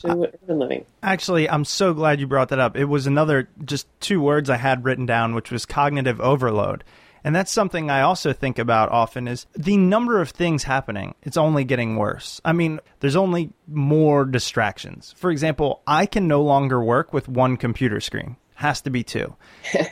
[0.00, 0.84] to urban living.
[1.02, 2.76] Actually, I'm so glad you brought that up.
[2.76, 6.84] It was another just two words I had written down, which was cognitive overload.
[7.22, 11.14] And that's something I also think about often is the number of things happening.
[11.22, 12.40] It's only getting worse.
[12.46, 15.14] I mean, there's only more distractions.
[15.18, 18.36] For example, I can no longer work with one computer screen.
[18.60, 19.34] Has to be two.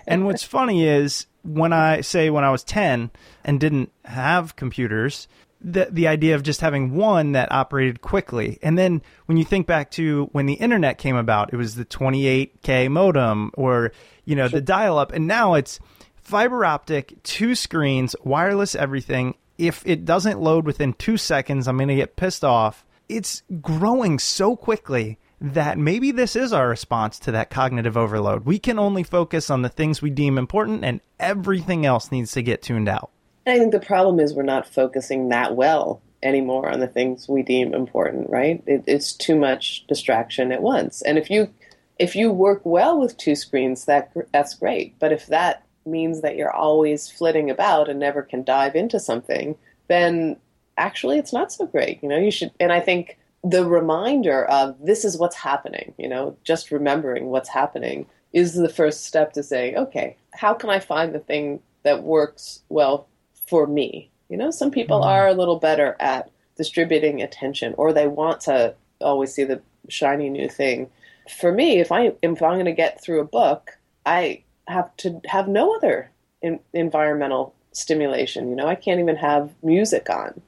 [0.07, 3.11] and what's funny is when I say when I was 10
[3.43, 5.27] and didn't have computers,
[5.59, 8.59] the the idea of just having one that operated quickly.
[8.63, 11.87] And then when you think back to when the internet came about, it was the
[11.87, 13.91] 28k modem or
[14.27, 14.61] you know sure.
[14.61, 15.81] the dial up, and now it's
[16.17, 19.35] fiber optic, two screens, wireless everything.
[19.57, 22.85] If it doesn't load within two seconds, I'm going to get pissed off.
[23.09, 28.45] It's growing so quickly that maybe this is our response to that cognitive overload.
[28.45, 32.43] We can only focus on the things we deem important, and everything else needs to
[32.43, 33.11] get tuned out.
[33.47, 37.43] I think the problem is we're not focusing that well anymore on the things we
[37.43, 38.63] deem important, right?
[38.67, 41.03] It, it's too much distraction at once.
[41.03, 41.53] And if you
[41.99, 44.99] if you work well with two screens, that that's great.
[44.99, 49.57] But if that means that you're always flitting about and never can dive into something,
[49.89, 50.37] then
[50.77, 52.03] actually it's not so great.
[52.03, 52.53] You know, you should.
[52.61, 55.95] And I think the reminder of this is what's happening.
[55.99, 60.71] You know, just remembering what's happening is the first step to saying, okay, how can
[60.71, 63.09] I find the thing that works well
[63.47, 64.11] for me.
[64.29, 65.09] You know, some people mm-hmm.
[65.09, 70.29] are a little better at distributing attention or they want to always see the shiny
[70.29, 70.91] new thing.
[71.31, 75.21] For me, if I if I'm going to get through a book, I have to
[75.27, 76.11] have no other
[76.43, 78.51] in, environmental stimulation.
[78.51, 80.41] You know, I can't even have music on,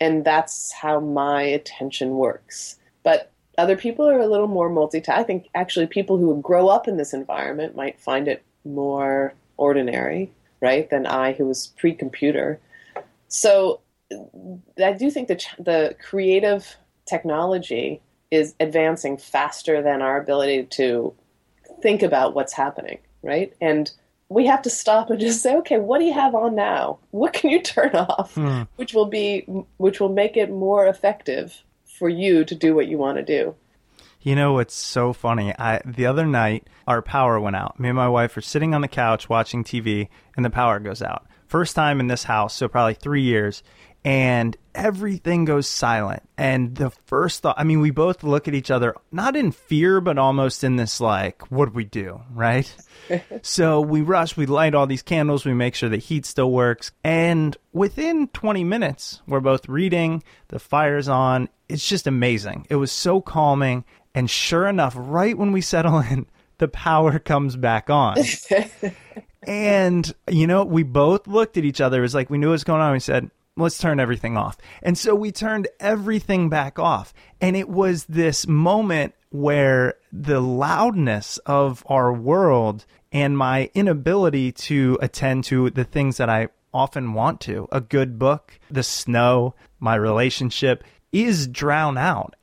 [0.00, 2.76] and that's how my attention works.
[3.02, 5.08] But other people are a little more multitask.
[5.08, 10.30] I think actually people who grow up in this environment might find it more ordinary
[10.60, 12.60] right, than I, who was pre-computer.
[13.28, 13.80] So
[14.82, 21.14] I do think that the creative technology is advancing faster than our ability to
[21.80, 23.52] think about what's happening, right?
[23.60, 23.90] And
[24.28, 26.98] we have to stop and just say, okay, what do you have on now?
[27.10, 28.62] What can you turn off, hmm.
[28.76, 29.40] which will be
[29.76, 31.62] which will make it more effective
[31.98, 33.54] for you to do what you want to do.
[34.20, 35.54] You know what's so funny?
[35.58, 37.78] I the other night our power went out.
[37.78, 41.02] Me and my wife were sitting on the couch watching TV and the power goes
[41.02, 41.26] out.
[41.46, 43.62] First time in this house, so probably 3 years,
[44.04, 46.22] and everything goes silent.
[46.36, 50.00] And the first thought, I mean, we both look at each other not in fear
[50.00, 52.72] but almost in this like, what do we do, right?
[53.42, 56.92] so we rush, we light all these candles, we make sure the heat still works,
[57.02, 61.48] and within 20 minutes, we're both reading, the fire's on.
[61.68, 62.66] It's just amazing.
[62.70, 63.84] It was so calming
[64.14, 66.26] and sure enough, right when we settle in,
[66.58, 68.16] the power comes back on.
[69.46, 71.98] and, you know, we both looked at each other.
[71.98, 72.92] It was like we knew what was going on.
[72.92, 74.56] We said, let's turn everything off.
[74.82, 77.12] And so we turned everything back off.
[77.40, 84.98] And it was this moment where the loudness of our world and my inability to
[85.00, 89.94] attend to the things that I often want to a good book, the snow, my
[89.94, 92.34] relationship is drowned out.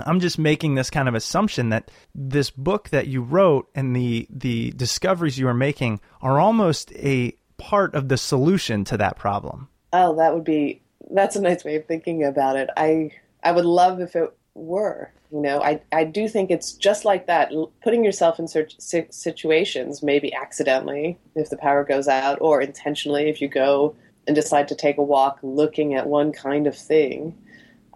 [0.00, 4.26] I'm just making this kind of assumption that this book that you wrote and the
[4.28, 9.68] the discoveries you are making are almost a part of the solution to that problem.
[9.96, 10.82] Oh, that would be
[11.12, 12.68] that's a nice way of thinking about it.
[12.76, 13.12] I
[13.44, 15.12] I would love if it were.
[15.30, 17.52] You know, I I do think it's just like that.
[17.82, 23.40] Putting yourself in search, situations, maybe accidentally if the power goes out, or intentionally if
[23.40, 23.94] you go
[24.26, 27.38] and decide to take a walk, looking at one kind of thing,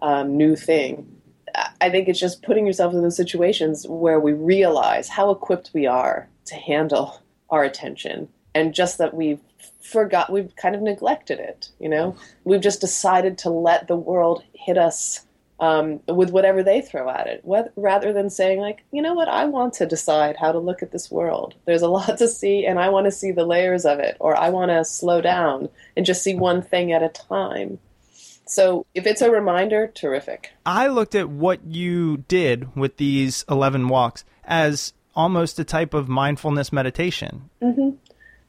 [0.01, 1.19] um, new thing
[1.81, 5.87] I think it's just putting yourself in those situations where we realize how equipped we
[5.87, 9.41] are to handle our attention and just that we've
[9.81, 12.15] forgot we've kind of neglected it you know?
[12.43, 15.25] We've just decided to let the world hit us
[15.59, 17.43] um, with whatever they throw at it
[17.75, 19.27] rather than saying like you know what?
[19.27, 21.55] I want to decide how to look at this world.
[21.65, 24.35] There's a lot to see and i want to see the layers of it or
[24.35, 27.79] i want to slow down and just see one thing at a time.
[28.45, 30.51] So if it's a reminder terrific.
[30.65, 36.09] I looked at what you did with these 11 walks as almost a type of
[36.09, 37.49] mindfulness meditation.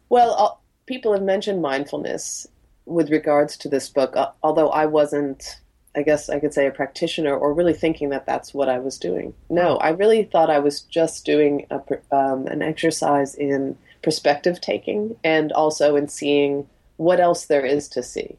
[0.09, 0.60] Well, uh,
[0.91, 2.49] people have mentioned mindfulness
[2.85, 5.61] with regards to this book, uh, although I wasn't,
[5.95, 8.99] I guess I could say, a practitioner or really thinking that that's what I was
[8.99, 9.33] doing.
[9.49, 11.81] No, I really thought I was just doing a,
[12.11, 16.67] um, an exercise in perspective taking and also in seeing
[16.97, 18.37] what else there is to see.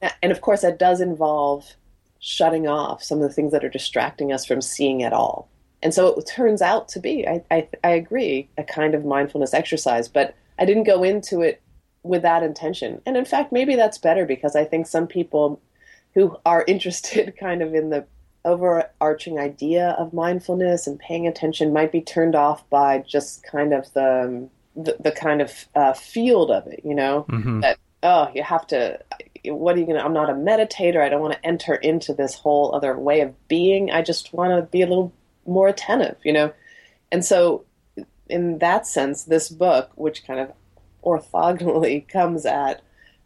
[0.00, 1.64] A- And of course, that does involve
[2.20, 5.48] shutting off some of the things that are distracting us from seeing at all.
[5.82, 9.52] And so it turns out to be, I, I, I agree, a kind of mindfulness
[9.52, 11.60] exercise, but I didn't go into it
[12.08, 13.00] with that intention.
[13.06, 15.60] And in fact, maybe that's better because I think some people
[16.14, 18.06] who are interested kind of in the
[18.44, 23.92] overarching idea of mindfulness and paying attention might be turned off by just kind of
[23.92, 27.26] the the, the kind of uh, field of it, you know,
[27.60, 29.00] that oh, you have to.
[29.44, 30.00] What are you gonna?
[30.00, 31.00] I'm not a meditator.
[31.00, 33.90] I don't want to enter into this whole other way of being.
[33.90, 35.12] I just want to be a little
[35.46, 36.52] more attentive, you know.
[37.10, 37.64] And so,
[38.28, 40.52] in that sense, this book, which kind of
[41.04, 42.82] orthogonally comes at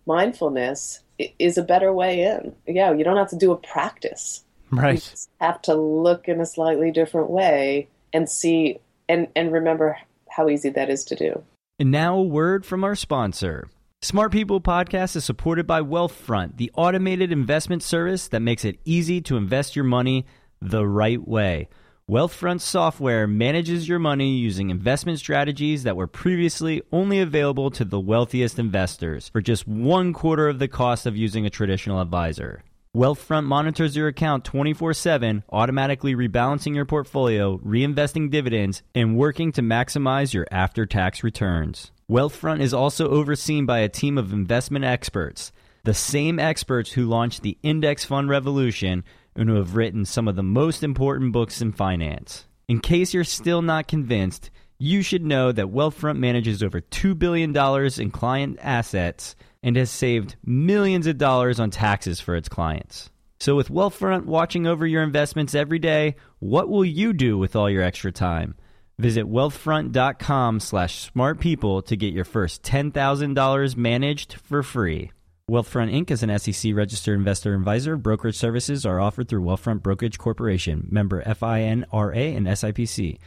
[0.06, 1.00] mindfulness,
[1.38, 2.54] is a better way in.
[2.66, 4.44] Yeah, you don't have to do a practice.
[4.72, 4.94] You Right.
[4.94, 9.98] just have to look in a slightly different way and see and and remember
[10.30, 11.42] how easy that is to do.
[11.78, 13.68] And now a word from our sponsor.
[14.00, 19.20] Smart People Podcast is supported by Wealthfront, the automated investment service that makes it easy
[19.22, 20.26] to invest your money
[20.60, 21.68] the right way.
[22.10, 28.00] Wealthfront software manages your money using investment strategies that were previously only available to the
[28.00, 32.64] wealthiest investors for just one quarter of the cost of using a traditional advisor.
[32.94, 39.62] Wealthfront monitors your account 24 7, automatically rebalancing your portfolio, reinvesting dividends, and working to
[39.62, 41.92] maximize your after tax returns.
[42.10, 45.52] Wealthfront is also overseen by a team of investment experts,
[45.84, 49.04] the same experts who launched the Index Fund Revolution
[49.36, 52.46] and who have written some of the most important books in finance.
[52.68, 57.56] In case you're still not convinced, you should know that Wealthfront manages over $2 billion
[58.00, 63.10] in client assets and has saved millions of dollars on taxes for its clients.
[63.38, 67.68] So, with Wealthfront watching over your investments every day, what will you do with all
[67.68, 68.54] your extra time?
[68.98, 75.10] Visit wealthfront.com slash smartpeople to get your first $10,000 managed for free.
[75.50, 76.12] Wealthfront Inc.
[76.12, 77.96] is an SEC registered investor advisor.
[77.96, 83.18] Brokerage services are offered through Wealthfront Brokerage Corporation, member FINRA and SIPC.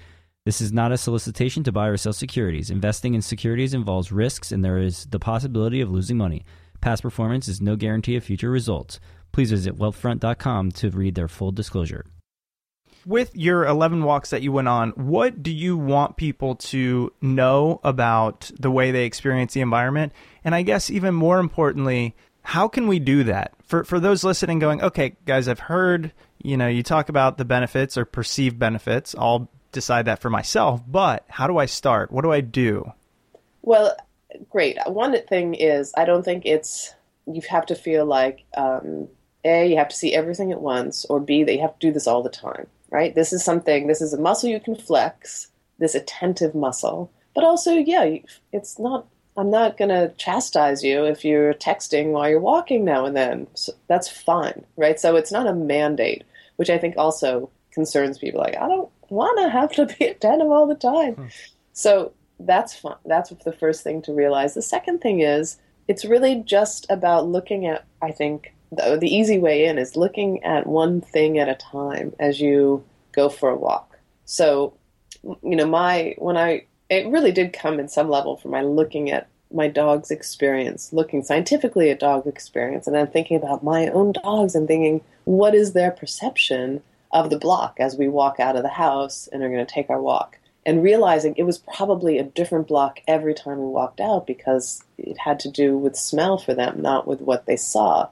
[0.46, 2.70] This is not a solicitation to buy or sell securities.
[2.70, 6.46] Investing in securities involves risks and there is the possibility of losing money.
[6.80, 9.00] Past performance is no guarantee of future results.
[9.34, 12.06] Please visit wealthfront.com to read their full disclosure.
[13.06, 17.80] With your 11 walks that you went on, what do you want people to know
[17.84, 20.12] about the way they experience the environment?
[20.44, 23.54] And I guess even more importantly, how can we do that?
[23.64, 27.46] For for those listening going, "Okay, guys, I've heard, you know, you talk about the
[27.46, 29.16] benefits or perceived benefits.
[29.18, 32.12] I'll decide that for myself, but how do I start?
[32.12, 32.92] What do I do?"
[33.62, 33.96] Well,
[34.50, 34.78] great.
[34.86, 36.94] One thing is, I don't think it's
[37.26, 39.10] you have to feel like um,
[39.44, 41.92] a you have to see everything at once, or b that you have to do
[41.92, 42.68] this all the time.
[42.96, 43.14] Right?
[43.14, 43.88] This is something.
[43.88, 45.50] This is a muscle you can flex.
[45.80, 48.20] This attentive muscle, but also, yeah,
[48.54, 49.08] it's not.
[49.36, 53.48] I'm not going to chastise you if you're texting while you're walking now and then.
[53.54, 54.98] So that's fine, right?
[54.98, 56.24] So it's not a mandate,
[56.56, 58.40] which I think also concerns people.
[58.40, 61.16] Like, I don't want to have to be attentive all the time.
[61.16, 61.28] Hmm.
[61.74, 62.96] So that's fun.
[63.06, 64.54] That's the first thing to realize.
[64.54, 65.58] The second thing is
[65.90, 70.44] it's really just about looking at, I think, the, the easy way in is looking
[70.44, 73.98] at one thing at a time as you go for a walk.
[74.26, 74.74] So,
[75.24, 79.10] you know, my, when I, it really did come in some level from my looking
[79.12, 84.12] at my dog's experience, looking scientifically at dog experience, and then thinking about my own
[84.12, 88.64] dogs and thinking, what is their perception of the block as we walk out of
[88.64, 90.38] the house and are going to take our walk?
[90.66, 95.18] And realizing it was probably a different block every time we walked out because it
[95.18, 98.10] had to do with smell for them, not with what they saw.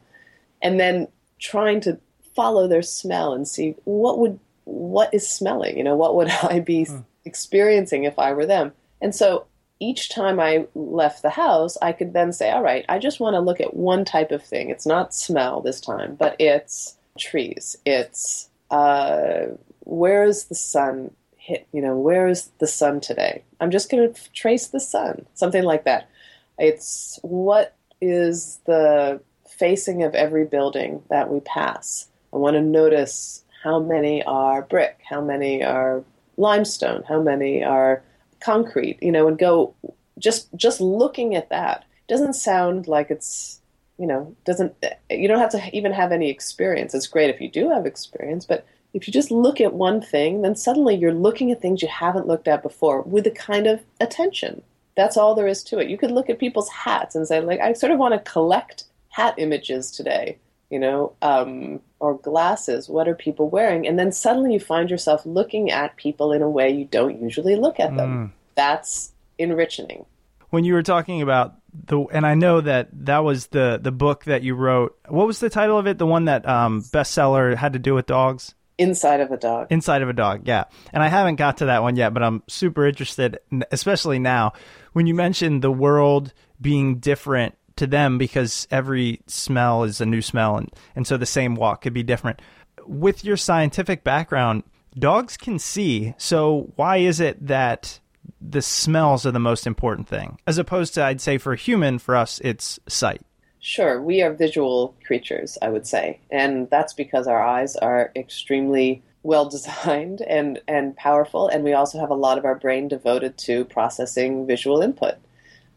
[0.64, 1.08] And then
[1.40, 2.00] trying to
[2.36, 6.60] follow their smell and see what would what is smelling, you know, what would I
[6.60, 6.88] be
[7.26, 8.72] experiencing if I were them?
[9.02, 9.46] And so
[9.80, 13.34] each time I left the house, I could then say, all right, I just want
[13.34, 14.70] to look at one type of thing.
[14.70, 19.48] It's not smell this time, but it's trees, it's uh,
[19.82, 21.68] where is the sun hit?
[21.74, 23.44] You know, where is the sun today?
[23.60, 26.10] I'm just going to trace the sun, something like that.
[26.58, 29.20] It's what is the
[29.58, 32.08] facing of every building that we pass.
[32.34, 36.04] I want to notice how many are brick, how many are
[36.38, 38.04] limestone, how many are
[38.40, 39.74] concrete, you know, and go
[40.20, 41.86] just just looking at that.
[42.08, 43.60] Doesn't sound like it's
[43.98, 44.74] you know doesn't
[45.10, 46.94] you don't have to even have any experience.
[46.94, 50.42] It's great if you do have experience but if you just look at one thing
[50.42, 53.82] then suddenly you're looking at things you haven't looked at before with a kind of
[54.02, 54.62] attention.
[54.96, 55.90] That's all there is to it.
[55.90, 58.86] You could look at people's hats and say like i sort of want to collect
[59.14, 60.38] hat images today
[60.70, 65.26] you know um, or glasses what are people wearing and then suddenly you find yourself
[65.26, 68.32] looking at people in a way you don't usually look at them Mm.
[68.56, 70.06] that's enriching
[70.50, 71.56] when you were talking about
[71.88, 74.96] the and I know that that was the the book that you wrote.
[75.08, 75.98] What was the title of it?
[75.98, 78.54] The one that um bestseller had to do with dogs?
[78.78, 80.64] inside of a dog Inside of a dog, yeah.
[80.92, 83.40] And I haven't got to that one yet, but I'm super interested,
[83.72, 84.54] especially now
[84.94, 90.22] when you mentioned the world being different to them because every smell is a new
[90.22, 92.42] smell, and and so the same walk could be different.
[92.86, 94.64] With your scientific background,
[94.98, 96.14] dogs can see.
[96.18, 98.00] So why is it that
[98.42, 102.00] the smells are the most important thing, as opposed to I'd say for a human,
[102.00, 103.22] for us it's sight.
[103.60, 109.04] Sure, we are visual creatures, I would say, and that's because our eyes are extremely
[109.24, 113.38] well designed and and powerful, and we also have a lot of our brain devoted
[113.40, 115.16] to processing visual input.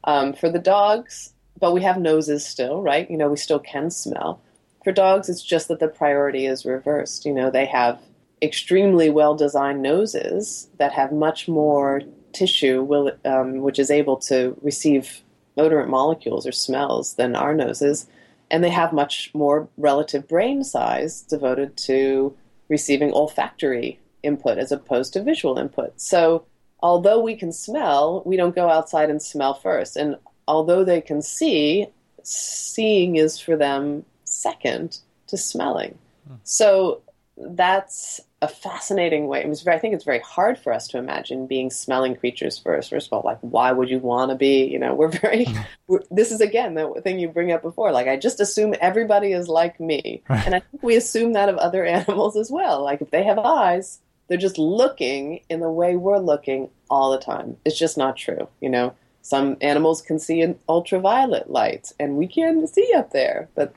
[0.05, 3.11] Um, for the dogs, but we have noses still, right?
[3.11, 4.41] You know, we still can smell.
[4.85, 7.25] For dogs, it's just that the priority is reversed.
[7.25, 8.01] You know, they have
[8.43, 12.03] extremely well designed noses that have much more
[12.33, 15.23] tissue, will, um, which is able to receive
[15.57, 18.07] odorant molecules or smells than our noses,
[18.51, 22.37] and they have much more relative brain size devoted to
[22.69, 26.01] receiving olfactory input as opposed to visual input.
[26.01, 26.45] So,
[26.81, 29.97] although we can smell, we don't go outside and smell first.
[29.97, 30.17] And
[30.49, 31.87] although they can see,
[32.23, 35.99] seeing is for them second to smelling.
[36.27, 36.35] Hmm.
[36.45, 37.03] So,
[37.37, 39.41] that's a fascinating way.
[39.41, 42.59] It was very, I think it's very hard for us to imagine being smelling creatures
[42.59, 42.91] first.
[42.91, 44.65] First of all, like why would you want to be?
[44.65, 45.47] You know, we're very.
[45.89, 47.93] We're, this is again the thing you bring up before.
[47.93, 51.57] Like I just assume everybody is like me, and I think we assume that of
[51.57, 52.83] other animals as well.
[52.83, 57.19] Like if they have eyes, they're just looking in the way we're looking all the
[57.19, 57.57] time.
[57.65, 58.49] It's just not true.
[58.61, 58.95] You know,
[59.27, 63.75] some animals can see in ultraviolet light, and we can't see up there, but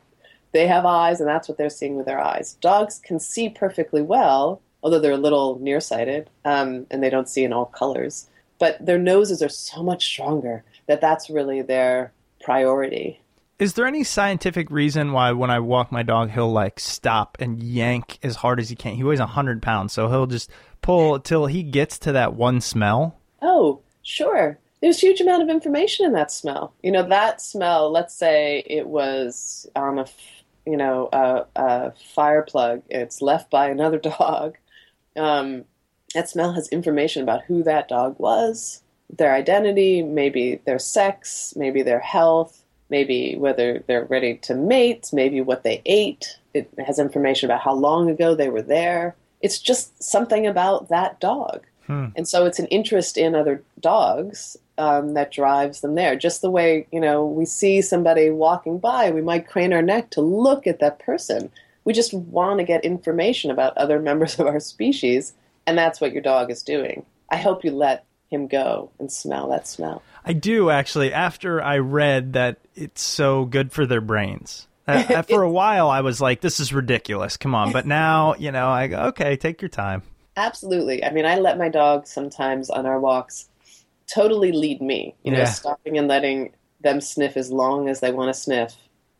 [0.52, 2.54] they have eyes, and that's what they're seeing with their eyes.
[2.62, 7.44] Dogs can see perfectly well, although they're a little nearsighted, um, and they don't see
[7.44, 8.30] in all colors.
[8.60, 13.20] But their noses are so much stronger that that's really their priority.
[13.58, 17.60] Is there any scientific reason why when I walk my dog, he'll like stop and
[17.60, 18.94] yank as hard as he can?
[18.94, 20.52] He weighs 100 pounds, so he'll just
[20.84, 23.20] pull till he gets to that one smell.
[23.42, 24.60] Oh, sure.
[24.82, 26.74] There's a huge amount of information in that smell.
[26.82, 30.06] You know, that smell, let's say it was on a,
[30.66, 34.58] you know, a, a fire plug, it's left by another dog.
[35.16, 35.66] Um,
[36.14, 41.84] that smell has information about who that dog was, their identity, maybe their sex, maybe
[41.84, 46.38] their health, maybe whether they're ready to mate, maybe what they ate.
[46.54, 49.16] It has information about how long ago they were there.
[49.42, 51.66] It's just something about that dog.
[52.16, 56.16] And so it's an interest in other dogs um, that drives them there.
[56.16, 60.10] Just the way, you know, we see somebody walking by, we might crane our neck
[60.12, 61.52] to look at that person.
[61.84, 65.34] We just want to get information about other members of our species,
[65.68, 67.06] and that's what your dog is doing.
[67.30, 70.02] I hope you let him go and smell that smell.
[70.24, 71.14] I do actually.
[71.14, 74.68] After I read that it's so good for their brains.
[74.88, 77.38] Uh, uh, for a while, I was like, "This is ridiculous.
[77.38, 80.04] Come on!" But now, you know, I go, "Okay, take your time."
[80.38, 81.04] Absolutely.
[81.04, 83.49] I mean, I let my dog sometimes on our walks
[84.10, 85.46] totally lead me, you know, Yeah.
[85.46, 88.76] stopping and letting them sniff as long as they want to sniff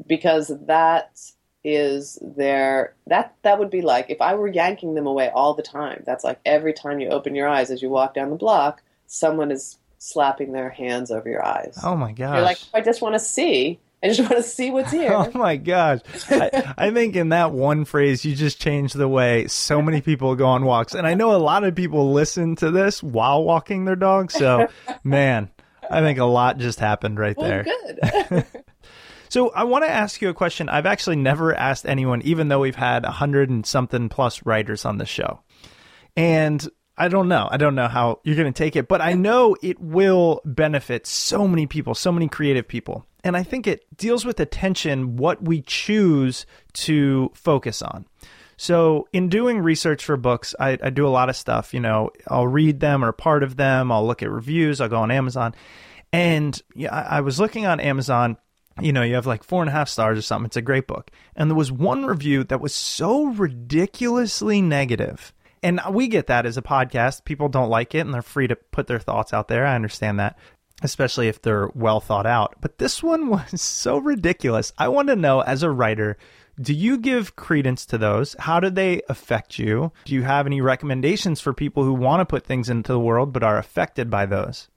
[0.08, 1.20] because that
[1.64, 5.62] is their that that would be like if I were yanking them away all the
[5.62, 6.04] time.
[6.06, 9.52] That's like every time you open your eyes as you walk down the block, someone
[9.52, 11.78] is slapping their hands over your eyes.
[11.84, 12.36] Oh my gosh!
[12.36, 13.80] You're like, I just want to see.
[14.02, 15.12] I just want to see what's here.
[15.20, 16.00] Oh my gosh.
[16.30, 20.36] I, I think in that one phrase, you just changed the way so many people
[20.36, 20.94] go on walks.
[20.94, 24.32] And I know a lot of people listen to this while walking their dog.
[24.32, 24.70] So,
[25.04, 25.50] man,
[25.90, 27.66] I think a lot just happened right well, there.
[28.30, 28.46] good.
[29.32, 30.70] So, I want to ask you a question.
[30.70, 34.86] I've actually never asked anyone, even though we've had a hundred and something plus writers
[34.86, 35.42] on the show.
[36.18, 37.48] And I don't know.
[37.50, 41.06] I don't know how you're going to take it, but I know it will benefit
[41.06, 43.06] so many people, so many creative people.
[43.24, 48.06] And I think it deals with attention, what we choose to focus on.
[48.56, 51.74] So, in doing research for books, I, I do a lot of stuff.
[51.74, 53.92] You know, I'll read them or part of them.
[53.92, 54.82] I'll look at reviews.
[54.82, 55.56] I'll go on Amazon.
[56.12, 58.38] And yeah, I, I was looking on Amazon.
[58.82, 60.48] You know, you have like four and a half stars or something.
[60.48, 61.12] It's a great book.
[61.36, 65.34] And there was one review that was so ridiculously negative.
[65.62, 67.26] And we get that as a podcast.
[67.26, 69.66] People don't like it and they're free to put their thoughts out there.
[69.66, 70.38] I understand that
[70.82, 72.56] especially if they're well thought out.
[72.62, 74.74] But this one was so ridiculous.
[74.78, 76.18] I want to know, as a writer,
[76.62, 78.36] do you give credence to those?
[78.40, 79.92] How do they affect you?
[80.06, 83.32] Do you have any recommendations for people who want to put things into the world
[83.32, 84.68] but are affected by those?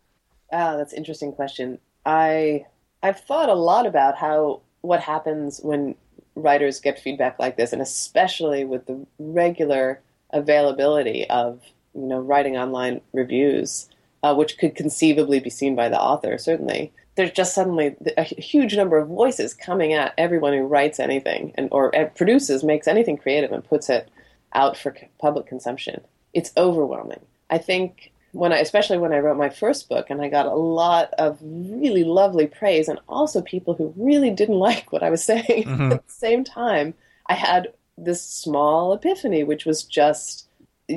[0.53, 1.79] Ah, that's an interesting question.
[2.07, 2.67] I
[3.03, 5.97] I've thought a lot about how what happens when
[6.35, 10.01] writers get feedback like this, and especially with the regular
[10.31, 11.61] availability of
[11.95, 13.89] you know writing online reviews,
[14.23, 16.39] uh, which could conceivably be seen by the author.
[16.39, 21.53] Certainly, there's just suddenly a huge number of voices coming at everyone who writes anything
[21.57, 24.09] and or produces, makes anything creative, and puts it
[24.55, 26.01] out for public consumption.
[26.33, 27.21] It's overwhelming.
[27.51, 30.55] I think when I, especially when I wrote my first book, and I got a
[30.55, 35.23] lot of really lovely praise, and also people who really didn't like what I was
[35.23, 35.65] saying.
[35.65, 35.93] Mm-hmm.
[35.93, 36.95] At the same time,
[37.27, 37.69] I had
[37.99, 40.49] this small epiphany, which was just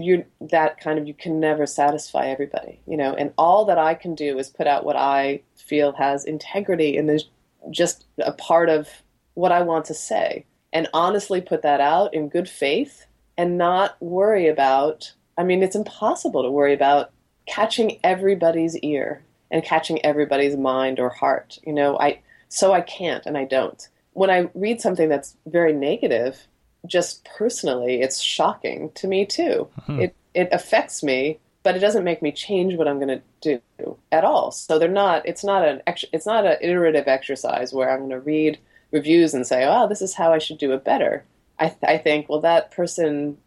[0.03, 3.13] you that kind of you can never satisfy everybody, you know.
[3.13, 7.09] And all that I can do is put out what I feel has integrity and
[7.09, 7.25] is
[7.71, 8.89] just a part of
[9.33, 13.05] what I want to say, and honestly put that out in good faith,
[13.37, 15.13] and not worry about.
[15.37, 17.11] I mean, it's impossible to worry about
[17.45, 19.21] catching everybody's ear
[19.51, 21.59] and catching everybody's mind or heart.
[21.65, 23.87] You know, I so I can't and I don't.
[24.13, 26.47] When I read something that's very negative,
[26.87, 29.67] just personally, it's shocking to me too.
[29.81, 29.99] Mm-hmm.
[30.01, 33.97] It it affects me, but it doesn't make me change what I'm going to do
[34.11, 34.51] at all.
[34.51, 35.25] So they're not.
[35.25, 38.59] It's not an it's not an iterative exercise where I'm going to read
[38.91, 41.25] reviews and say, "Oh, this is how I should do it better."
[41.57, 43.37] I th- I think, well, that person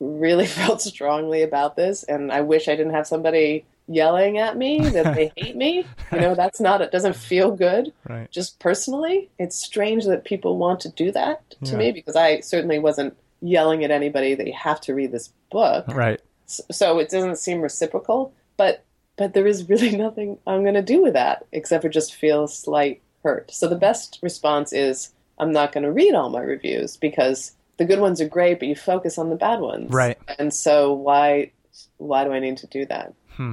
[0.00, 4.80] really felt strongly about this, and I wish I didn't have somebody yelling at me
[4.80, 5.86] that they hate me.
[6.12, 7.92] You know, that's not, it doesn't feel good.
[8.08, 8.30] Right.
[8.30, 11.78] Just personally, it's strange that people want to do that to yeah.
[11.78, 15.86] me because I certainly wasn't yelling at anybody that you have to read this book.
[15.88, 16.20] Right.
[16.46, 18.84] So, so it doesn't seem reciprocal, but
[19.16, 22.46] but there is really nothing I'm going to do with that except for just feel
[22.46, 23.50] slight hurt.
[23.52, 27.84] So the best response is I'm not going to read all my reviews because the
[27.84, 29.90] good ones are great, but you focus on the bad ones.
[29.90, 30.18] Right.
[30.38, 31.52] And so why
[31.98, 33.14] why do I need to do that?
[33.30, 33.52] Hmm.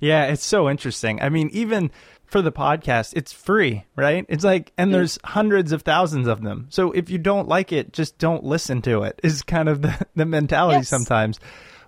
[0.00, 1.20] Yeah, it's so interesting.
[1.20, 1.90] I mean, even
[2.24, 4.24] for the podcast, it's free, right?
[4.28, 6.66] It's like, and there's hundreds of thousands of them.
[6.70, 9.18] So if you don't like it, just don't listen to it.
[9.22, 10.88] Is kind of the the mentality yes.
[10.88, 11.40] sometimes.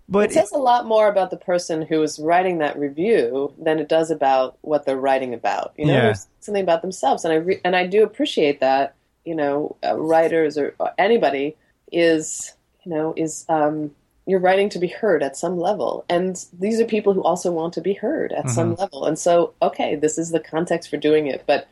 [0.09, 3.79] But it says a lot more about the person who is writing that review than
[3.79, 5.73] it does about what they're writing about.
[5.77, 6.15] You know, yeah.
[6.41, 8.97] something about themselves, and I re- and I do appreciate that.
[9.25, 11.55] You know, uh, writers or, or anybody
[11.93, 12.55] is
[12.85, 13.95] you know is um,
[14.31, 17.75] you're writing to be heard at some level and these are people who also want
[17.75, 18.55] to be heard at mm-hmm.
[18.55, 21.69] some level and so okay this is the context for doing it but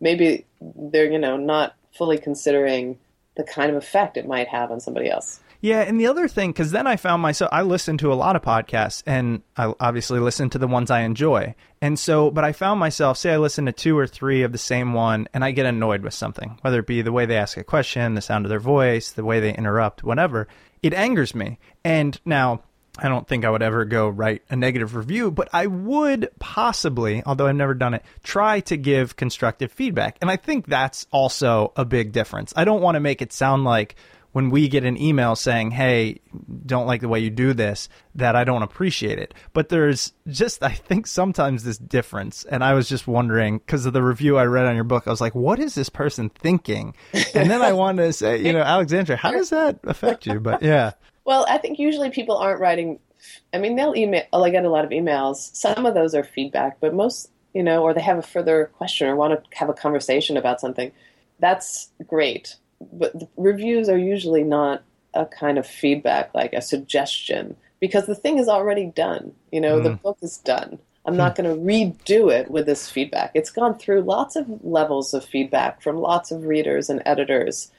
[0.00, 2.98] maybe they're you know not fully considering
[3.36, 6.50] the kind of effect it might have on somebody else yeah, and the other thing,
[6.50, 10.18] because then I found myself, I listen to a lot of podcasts, and I obviously
[10.18, 11.54] listen to the ones I enjoy.
[11.80, 14.58] And so, but I found myself, say I listen to two or three of the
[14.58, 17.56] same one, and I get annoyed with something, whether it be the way they ask
[17.56, 20.48] a question, the sound of their voice, the way they interrupt, whatever.
[20.82, 21.58] It angers me.
[21.84, 22.62] And now,
[22.98, 27.22] I don't think I would ever go write a negative review, but I would possibly,
[27.24, 30.18] although I've never done it, try to give constructive feedback.
[30.20, 32.52] And I think that's also a big difference.
[32.54, 33.96] I don't want to make it sound like,
[34.32, 36.20] when we get an email saying, "Hey,
[36.66, 39.34] don't like the way you do this," that I don't appreciate it.
[39.52, 43.92] But there's just I think sometimes this difference, and I was just wondering because of
[43.92, 46.94] the review I read on your book, I was like, "What is this person thinking?"
[47.34, 50.40] And then I wanted to say, you know, Alexandra, how does that affect you?
[50.40, 50.92] But yeah.
[51.24, 52.98] Well, I think usually people aren't writing.
[53.52, 54.24] I mean, they'll email.
[54.32, 55.54] Oh, I get a lot of emails.
[55.54, 59.06] Some of those are feedback, but most, you know, or they have a further question
[59.06, 60.90] or want to have a conversation about something.
[61.38, 62.56] That's great
[62.92, 64.82] but reviews are usually not
[65.14, 69.32] a kind of feedback, like a suggestion, because the thing is already done.
[69.50, 69.84] You know, mm.
[69.84, 70.78] the book is done.
[71.04, 73.32] I'm not going to redo it with this feedback.
[73.34, 77.72] It's gone through lots of levels of feedback from lots of readers and editors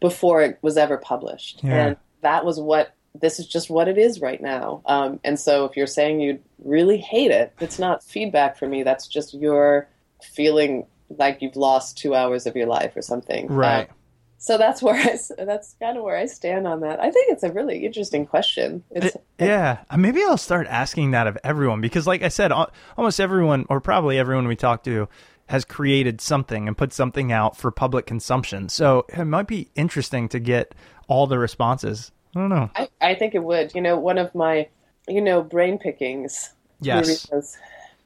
[0.00, 1.60] before it was ever published.
[1.62, 1.86] Yeah.
[1.86, 4.82] And that was what this is just what it is right now.
[4.86, 8.82] Um, and so if you're saying you really hate it, it's not feedback for me.
[8.82, 9.88] That's just your
[10.22, 13.48] feeling like you've lost two hours of your life or something.
[13.48, 13.88] Right.
[13.88, 13.94] Um,
[14.40, 16.98] so that's where I that's kind of where I stand on that.
[16.98, 18.82] I think it's a really interesting question.
[18.90, 22.50] It's, it, yeah, uh, maybe I'll start asking that of everyone because, like I said,
[22.96, 25.08] almost everyone, or probably everyone we talk to,
[25.46, 28.68] has created something and put something out for public consumption.
[28.68, 30.74] So it might be interesting to get
[31.06, 32.70] all the responses I don't know.
[32.76, 33.74] I, I think it would.
[33.74, 34.68] You know, one of my,
[35.08, 36.50] you know, brain pickings.
[36.80, 37.26] Yes.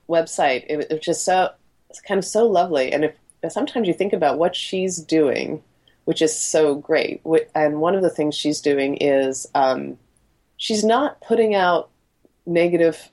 [0.08, 0.64] Website.
[0.68, 1.50] It, it was just so,
[1.90, 2.92] it's kind of so lovely.
[2.92, 3.14] And if
[3.52, 5.62] sometimes you think about what she's doing,
[6.04, 7.22] which is so great.
[7.54, 9.98] And one of the things she's doing is um,
[10.56, 11.90] she's not putting out
[12.46, 13.10] negative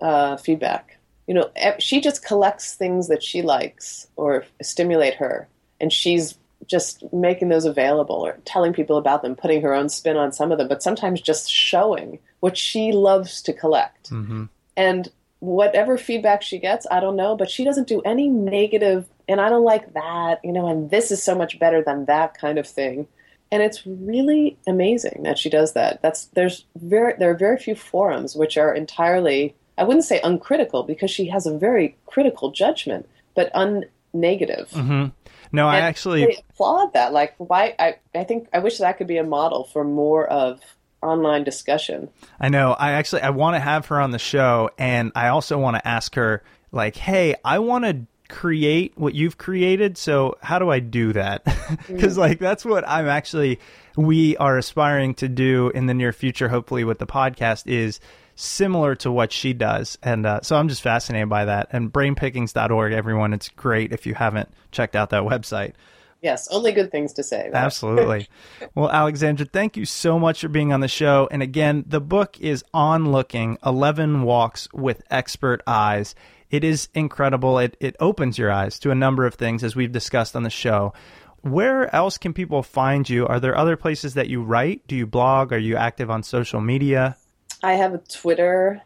[0.00, 0.98] uh, feedback.
[1.26, 5.48] You know, she just collects things that she likes or stimulate her,
[5.80, 6.36] and she's
[6.66, 10.52] just making those available or telling people about them, putting her own spin on some
[10.52, 14.10] of them, but sometimes just showing what she loves to collect.
[14.76, 19.40] And whatever feedback she gets, I don't know, but she doesn't do any negative, and
[19.40, 22.58] I don't like that, you know, and this is so much better than that kind
[22.58, 23.06] of thing.
[23.50, 26.02] And it's really amazing that she does that.
[26.02, 30.82] That's there's very there are very few forums which are entirely I wouldn't say uncritical
[30.82, 34.68] because she has a very critical judgment, but unnegative.
[34.70, 35.06] Mm-hmm.
[35.52, 37.12] No, I actually I applaud that.
[37.12, 37.74] Like, why?
[37.78, 40.60] I, I think I wish that could be a model for more of
[41.00, 42.08] online discussion.
[42.40, 42.72] I know.
[42.72, 45.86] I actually I want to have her on the show, and I also want to
[45.86, 49.98] ask her like, "Hey, I want to create what you've created.
[49.98, 51.42] So how do I do that?
[51.88, 53.58] Because like that's what I'm actually
[53.96, 56.48] we are aspiring to do in the near future.
[56.48, 58.00] Hopefully, with the podcast is
[58.36, 61.68] similar to what she does, and uh, so I'm just fascinated by that.
[61.72, 65.72] And brainpickings.org, everyone, it's great if you haven't checked out that website.
[66.24, 67.44] Yes, only good things to say.
[67.44, 67.54] right?
[67.54, 68.28] Absolutely.
[68.74, 71.28] well, Alexandra, thank you so much for being on the show.
[71.30, 76.14] And again, the book is On Looking 11 Walks with Expert Eyes.
[76.54, 77.58] It is incredible.
[77.58, 80.50] It, it opens your eyes to a number of things, as we've discussed on the
[80.50, 80.92] show.
[81.40, 83.26] Where else can people find you?
[83.26, 84.86] Are there other places that you write?
[84.86, 85.52] Do you blog?
[85.52, 87.16] Are you active on social media?
[87.64, 88.80] I have a Twitter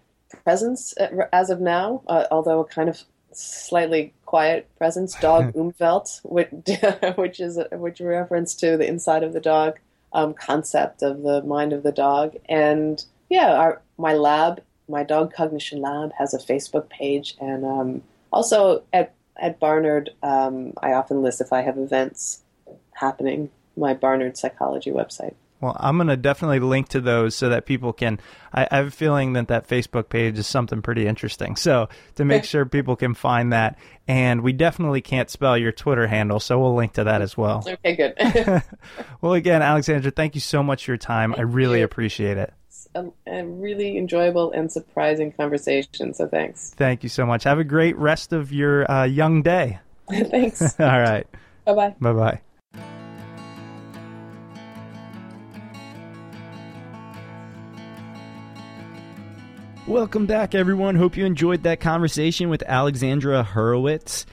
[0.45, 0.95] presence
[1.31, 3.03] as of now, uh, although a kind of
[3.33, 5.15] slightly quiet presence.
[5.21, 6.49] Dog Umwelt, which,
[7.19, 9.79] which is a, which reference to the inside of the dog
[10.15, 15.33] um, concept of the mind of the dog, and yeah, our, my lab, my dog
[15.33, 21.23] cognition lab, has a Facebook page, and um, also at at Barnard, um, I often
[21.23, 22.43] list if I have events
[22.93, 23.51] happening.
[23.77, 25.35] My Barnard Psychology website.
[25.61, 28.21] Well, I'm going to definitely link to those so that people can.
[28.53, 31.57] I, I have a feeling that that Facebook page is something pretty interesting.
[31.57, 33.77] So to make sure people can find that,
[34.07, 37.65] and we definitely can't spell your Twitter handle, so we'll link to that as well.
[37.67, 38.63] Okay, good.
[39.21, 41.35] Well, again, Alexandra, thank you so much for your time.
[41.37, 41.85] I really you.
[41.85, 42.53] appreciate it.
[42.95, 46.15] A, a really enjoyable and surprising conversation.
[46.15, 46.71] So thanks.
[46.77, 47.45] Thank you so much.
[47.45, 49.79] Have a great rest of your uh, young day.
[50.11, 50.61] thanks.
[50.81, 51.27] All right.
[51.65, 51.95] bye bye.
[52.01, 52.41] Bye bye.
[59.89, 60.97] Welcome back, everyone.
[60.97, 64.27] Hope you enjoyed that conversation with Alexandra Horowitz.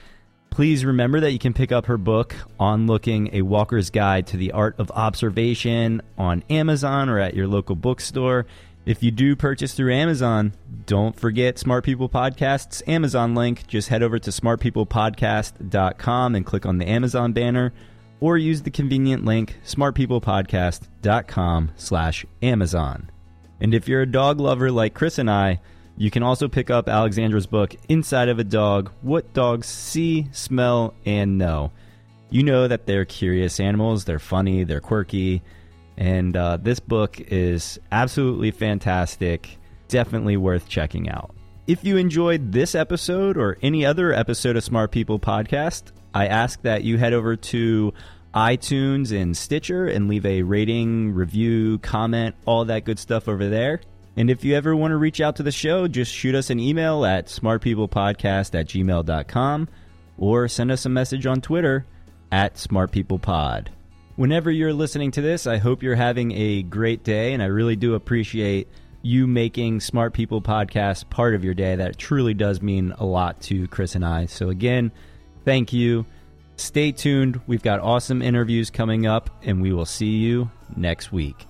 [0.56, 4.38] Please remember that you can pick up her book, On Looking A Walker's Guide to
[4.38, 8.46] the Art of Observation, on Amazon or at your local bookstore.
[8.86, 10.54] If you do purchase through Amazon,
[10.86, 13.66] don't forget Smart People Podcast's Amazon link.
[13.66, 17.74] Just head over to smartpeoplepodcast.com and click on the Amazon banner,
[18.20, 23.10] or use the convenient link smartpeoplepodcast.com slash Amazon.
[23.60, 25.60] And if you're a dog lover like Chris and I,
[25.96, 30.94] you can also pick up Alexandra's book, Inside of a Dog What Dogs See, Smell,
[31.04, 31.72] and Know.
[32.28, 35.42] You know that they're curious animals, they're funny, they're quirky,
[35.96, 39.58] and uh, this book is absolutely fantastic.
[39.88, 41.34] Definitely worth checking out.
[41.66, 46.60] If you enjoyed this episode or any other episode of Smart People Podcast, I ask
[46.62, 47.94] that you head over to
[48.34, 53.80] iTunes and Stitcher and leave a rating, review, comment, all that good stuff over there.
[54.16, 56.58] And if you ever want to reach out to the show, just shoot us an
[56.58, 59.68] email at smartpeoplepodcast at gmail.com
[60.18, 61.84] or send us a message on Twitter
[62.32, 63.68] at smartpeoplepod.
[64.16, 67.76] Whenever you're listening to this, I hope you're having a great day, and I really
[67.76, 68.68] do appreciate
[69.02, 71.76] you making Smart People Podcast part of your day.
[71.76, 74.24] That truly does mean a lot to Chris and I.
[74.24, 74.90] So, again,
[75.44, 76.06] thank you.
[76.56, 77.40] Stay tuned.
[77.46, 81.46] We've got awesome interviews coming up, and we will see you next week.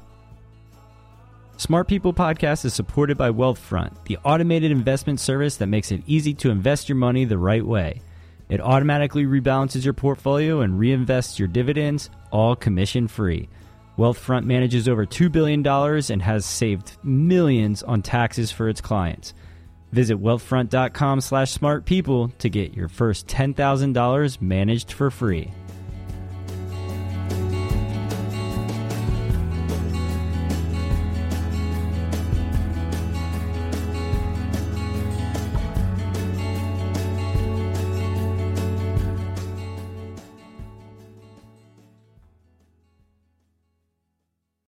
[1.59, 6.35] Smart People Podcast is supported by Wealthfront, the automated investment service that makes it easy
[6.35, 8.03] to invest your money the right way.
[8.51, 13.49] It automatically rebalances your portfolio and reinvests your dividends, all commission free.
[13.97, 19.33] Wealthfront manages over $2 billion and has saved millions on taxes for its clients.
[19.93, 25.51] Visit wealthfront.com slash smartpeople to get your first $10,000 managed for free.